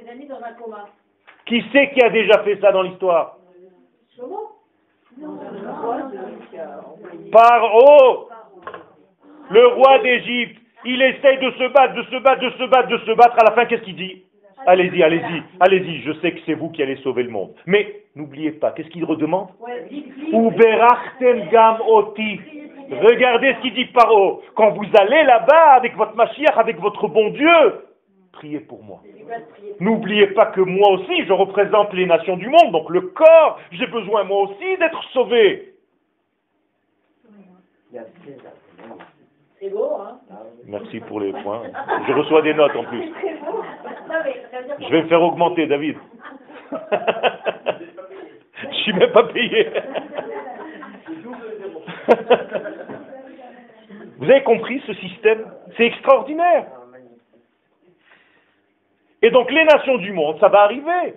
[1.47, 3.39] Qui c'est qui a déjà fait ça dans l'histoire?
[7.33, 8.29] Paro,
[9.51, 10.61] le roi d'Égypte.
[10.85, 13.37] Il essaye de se battre, de se battre, de se battre, de se battre.
[13.41, 14.23] À la fin, qu'est-ce qu'il dit?
[14.67, 16.01] Allez-y, allez-y, allez-y.
[16.03, 17.55] Je sais que c'est vous qui allez sauver le monde.
[17.67, 19.49] Mais n'oubliez pas, qu'est-ce qu'il redemande.
[20.33, 22.41] Uberachtem gam oti.
[22.91, 24.43] Regardez ce qu'il dit Paro.
[24.55, 27.85] Quand vous allez là-bas avec votre Mashiach, avec votre bon Dieu,
[28.33, 29.01] priez pour moi.
[29.81, 33.87] N'oubliez pas que moi aussi, je représente les nations du monde, donc le corps, j'ai
[33.87, 35.73] besoin moi aussi d'être sauvé.
[39.59, 40.19] C'est beau, hein
[40.67, 41.63] Merci pour les points.
[42.07, 43.11] Je reçois des notes en plus.
[44.81, 45.97] Je vais me faire augmenter, David.
[48.71, 49.71] Je suis même pas payé.
[54.19, 55.51] Vous avez compris ce système?
[55.77, 56.67] C'est extraordinaire.
[59.23, 61.15] Et donc les nations du monde, ça va arriver.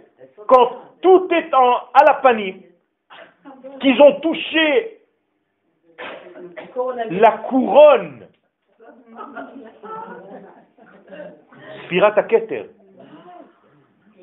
[0.48, 0.72] Quand
[1.02, 2.66] tout est en, à la panique,
[3.82, 5.00] qu'ils ont touché
[7.12, 8.28] la couronne,
[11.86, 12.70] Spirat Keter,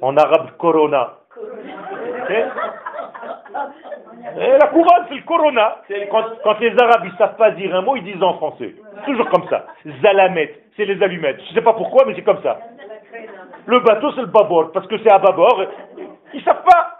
[0.00, 1.14] en arabe Corona.
[4.36, 5.76] La couronne, c'est le Corona.
[6.10, 8.74] Quand, quand les Arabes ne savent pas dire un mot, ils disent en français.
[9.04, 9.66] Toujours comme ça.
[10.02, 11.40] Zalamet, c'est les allumettes.
[11.44, 12.58] Je ne sais pas pourquoi, mais c'est comme ça.
[13.66, 15.62] Le bateau, c'est le babord, parce que c'est à bâbord.
[16.34, 16.92] Ils ne savent pas.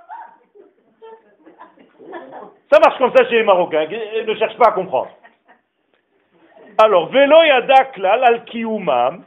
[2.73, 3.87] Ça marche comme ça chez les Marocains.
[3.91, 5.09] Ils ne cherchent pas à comprendre.
[6.79, 9.25] Alors, Velo yadak lal al kiyumam,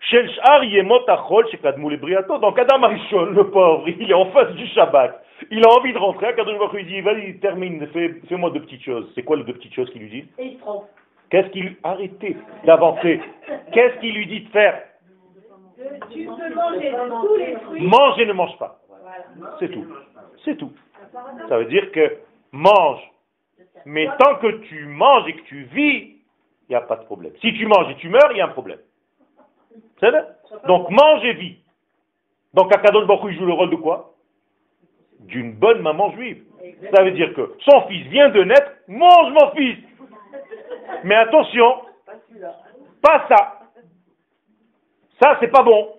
[0.00, 2.38] shel sh'ar yemot achol shekadmu lebriato.
[2.38, 5.24] Donc, Adam Arishon, le pauvre, il est en face du Shabbat.
[5.50, 6.26] Il a envie de rentrer.
[6.26, 9.10] Akadosh Baruch Hu, il dit, vas-y, termine, fais, fais-moi deux petites choses.
[9.14, 10.84] C'est quoi les deux petites choses qu'il lui dit Et il trompe.
[11.30, 11.76] Qu'est-ce qu'il...
[11.82, 13.20] Arrêtez d'avancer.
[13.72, 14.82] Qu'est-ce qu'il lui dit de faire
[16.10, 17.82] Tu peux manger tous les fruits.
[17.82, 18.80] Mange et ne mange pas.
[19.58, 19.86] C'est tout.
[20.44, 20.72] C'est tout.
[21.48, 22.18] Ça veut dire que
[22.52, 23.00] mange.
[23.84, 26.17] Mais tant que tu manges et que tu vis,
[26.68, 27.32] il n'y a pas de problème.
[27.40, 28.80] Si tu manges et tu meurs, il y a un problème.
[30.00, 30.24] C'est vrai
[30.66, 31.56] Donc mange et vis.
[32.54, 34.14] Donc Akadosh Baruch joue le rôle de quoi?
[35.20, 36.44] D'une bonne maman juive.
[36.94, 39.78] Ça veut dire que son fils vient de naître, mange mon fils.
[41.04, 41.82] Mais attention,
[43.02, 43.60] pas ça.
[45.20, 45.94] Ça, c'est pas bon.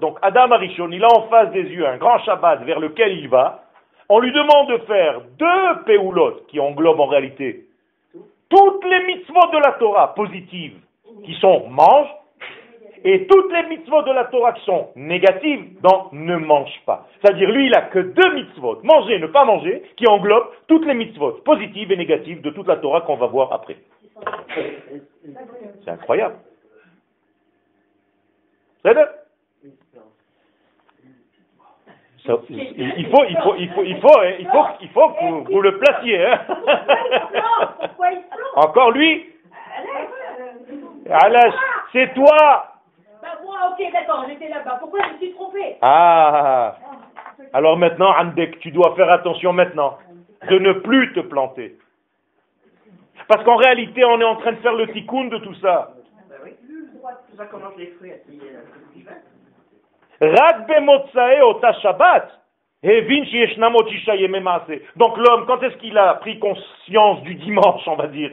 [0.00, 3.28] Donc Adam Arishon, il a en face des yeux un grand Shabbat vers lequel il
[3.28, 3.65] va.
[4.08, 7.66] On lui demande de faire deux péoulotes qui englobent en réalité
[8.48, 10.78] toutes les mitzvot de la Torah positives
[11.24, 12.08] qui sont mange
[13.04, 17.06] et toutes les mitzvot de la Torah qui sont négatives, donc ne mange pas.
[17.20, 20.94] C'est-à-dire, lui, il a que deux mitzvot, manger, ne pas manger, qui englobent toutes les
[20.94, 23.76] mitzvot positives et négatives de toute la Torah qu'on va voir après.
[25.84, 26.36] C'est incroyable.
[28.84, 28.94] C'est
[32.48, 35.60] il faut, il faut, il faut, il faut, hein, il faut, il faut que vous,
[35.60, 36.24] le placiez.
[36.24, 36.40] Hein.
[38.56, 39.32] Encore lui
[41.92, 42.72] c'est toi
[43.22, 44.76] bah, moi, ok, d'accord, j'étais là-bas.
[44.80, 45.76] Pourquoi je me suis trompé?
[45.82, 46.76] Ah
[47.52, 49.98] Alors maintenant, Andek, tu dois faire attention maintenant
[50.48, 51.76] de ne plus te planter.
[53.26, 55.94] Parce qu'en réalité, on est en train de faire le tikkun de tout ça.
[56.28, 56.52] Bah oui,
[57.36, 58.16] ça commence les fruits à
[64.96, 68.30] donc l'homme, quand est-ce qu'il a pris conscience du dimanche, on va dire?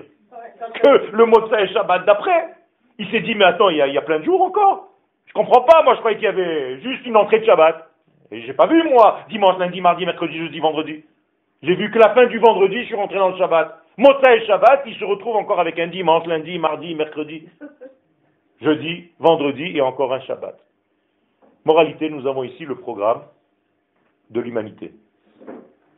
[0.84, 2.54] Que le Motsai Shabbat d'après
[3.00, 4.90] Il s'est dit, mais attends, il y, a, plein de jours encore.
[5.26, 7.90] Je comprends pas, moi je croyais qu'il y avait juste une entrée de Shabbat.
[8.32, 11.04] Et j'ai pas vu, moi, dimanche, lundi, mardi, mercredi, jeudi, vendredi.
[11.64, 13.80] J'ai vu que la fin du vendredi, je suis rentré dans le Shabbat.
[13.98, 17.48] Motsai Shabbat, il se retrouve encore avec un dimanche, lundi, mardi, mercredi,
[18.62, 20.58] jeudi, vendredi et encore un Shabbat.
[21.66, 23.22] Moralité, nous avons ici le programme
[24.30, 24.92] de l'humanité.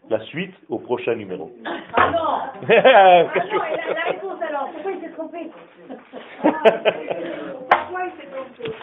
[0.09, 1.51] La suite au prochain numéro.
[1.97, 3.23] Ah non ah non, la,
[4.03, 5.37] réponse alors, pourquoi il s'est trompé
[6.43, 8.73] Pourquoi il s'est trompé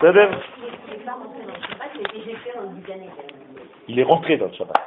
[3.89, 4.81] Il est rentré dans le Shabbat.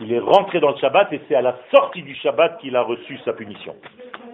[0.00, 2.82] Il est rentré dans le Shabbat et c'est à la sortie du Shabbat qu'il a
[2.82, 3.74] reçu sa punition.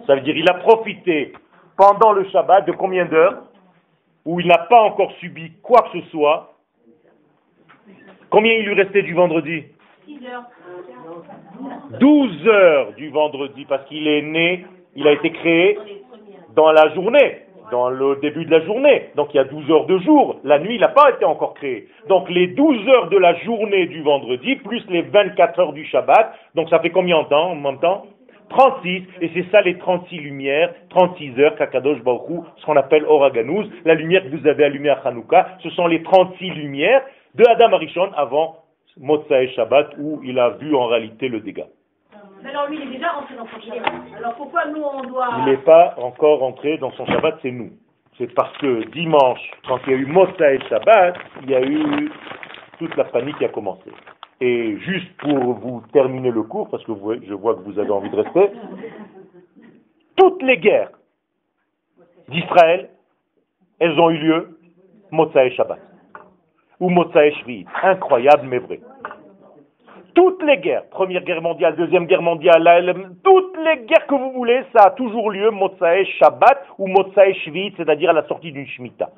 [0.05, 1.33] Ça veut dire il a profité
[1.77, 3.41] pendant le Shabbat de combien d'heures
[4.25, 6.52] où il n'a pas encore subi quoi que ce soit
[8.33, 9.63] Combien il lui restait du vendredi
[11.99, 14.65] 12 heures du vendredi, parce qu'il est né,
[14.95, 15.77] il a été créé
[16.55, 19.09] dans la journée, dans le début de la journée.
[19.15, 20.39] Donc il y a 12 heures de jour.
[20.43, 21.87] La nuit, il n'a pas été encore créé.
[22.09, 26.33] Donc les 12 heures de la journée du vendredi, plus les 24 heures du Shabbat,
[26.55, 28.07] donc ça fait combien de temps en même temps
[28.49, 33.69] 36, et c'est ça les 36 lumières, 36 heures, Kakadosh Baruch ce qu'on appelle Oraganouz,
[33.85, 37.03] la lumière que vous avez allumée à Hanouka, ce sont les 36 lumières
[37.35, 38.63] de Adam Arishon avant
[38.97, 41.67] Motsae Shabbat où il a vu en réalité le dégât.
[42.47, 43.93] alors lui, il est déjà rentré dans son Shabbat.
[44.17, 45.29] Alors pourquoi nous, on doit...
[45.39, 47.71] Il n'est pas encore rentré dans son Shabbat, c'est nous.
[48.17, 52.11] C'est parce que dimanche, quand il y a eu Motsae Shabbat, il y a eu
[52.77, 53.91] toute la panique qui a commencé.
[54.39, 56.91] Et juste pour vous terminer le cours, parce que
[57.23, 58.51] je vois que vous avez envie de rester,
[60.17, 60.91] toutes les guerres
[62.27, 62.89] d'Israël,
[63.79, 64.59] elles ont eu lieu
[65.11, 65.92] Motsae Shabbat
[66.79, 67.31] ou Motsae
[67.83, 68.79] Incroyable mais vrai.
[70.15, 72.63] Toutes les guerres, Première Guerre mondiale, Deuxième Guerre mondiale,
[73.23, 77.73] toutes les guerres que vous voulez, ça a toujours lieu Motsae Shabbat ou Motsae Shvit,
[77.77, 79.09] c'est-à-dire à la sortie d'une Shemitah.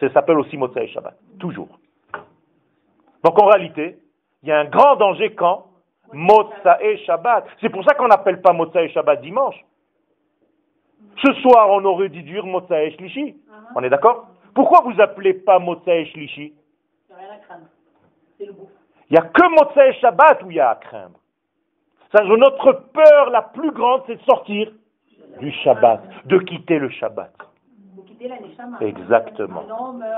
[0.00, 1.14] Ça s'appelle aussi Motsae Shabbat.
[1.38, 1.68] Toujours.
[3.24, 3.98] Donc en réalité,
[4.42, 5.66] il y a un grand danger quand
[6.14, 7.44] Motsae Shabbat.
[7.60, 9.56] C'est pour ça qu'on n'appelle pas Motsae Shabbat dimanche.
[11.22, 13.36] Ce soir, on aurait dû dire Motsae Shlishi.
[13.74, 14.28] On est d'accord?
[14.54, 16.54] Pourquoi vous appelez pas Motsae Shlishi
[18.40, 21.18] il n'y a que Motsai Shabbat où il y a à craindre.
[22.36, 24.70] notre peur la plus grande, c'est de sortir
[25.40, 27.32] du Shabbat, de quitter le Shabbat.
[28.80, 29.64] Exactement.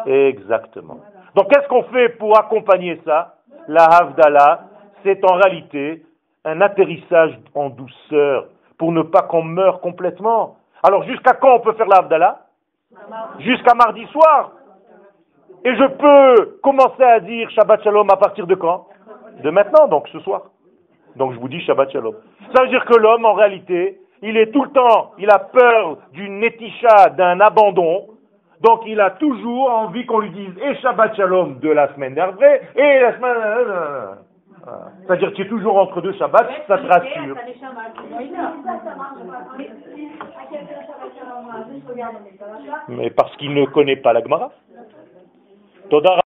[0.06, 1.00] Exactement.
[1.34, 3.36] Donc qu'est-ce qu'on fait pour accompagner ça?
[3.68, 4.64] La Havdalah,
[5.02, 6.04] c'est en réalité
[6.44, 8.48] un atterrissage en douceur
[8.78, 10.56] pour ne pas qu'on meure complètement.
[10.82, 12.46] Alors jusqu'à quand on peut faire la Havdalah?
[13.38, 14.52] Jusqu'à mardi soir.
[15.64, 18.86] Et je peux commencer à dire Shabbat Shalom à partir de quand?
[19.42, 20.44] De maintenant, donc ce soir.
[21.16, 22.14] Donc je vous dis Shabbat Shalom.
[22.54, 25.98] Ça veut dire que l'homme, en réalité, il est tout le temps, il a peur
[26.12, 28.06] d'une éticha, d'un abandon.
[28.62, 32.62] Donc il a toujours envie qu'on lui dise et Shabbat Shalom de la semaine d'après
[32.76, 33.36] et la semaine...
[33.36, 34.14] Euh, euh,
[34.66, 34.72] euh.
[35.06, 37.36] C'est-à-dire que tu es toujours entre deux Shabbats, ça te rassure.
[42.88, 44.52] Mais parce qu'il ne connaît pas la Gemara.
[45.90, 46.29] תודה רבה.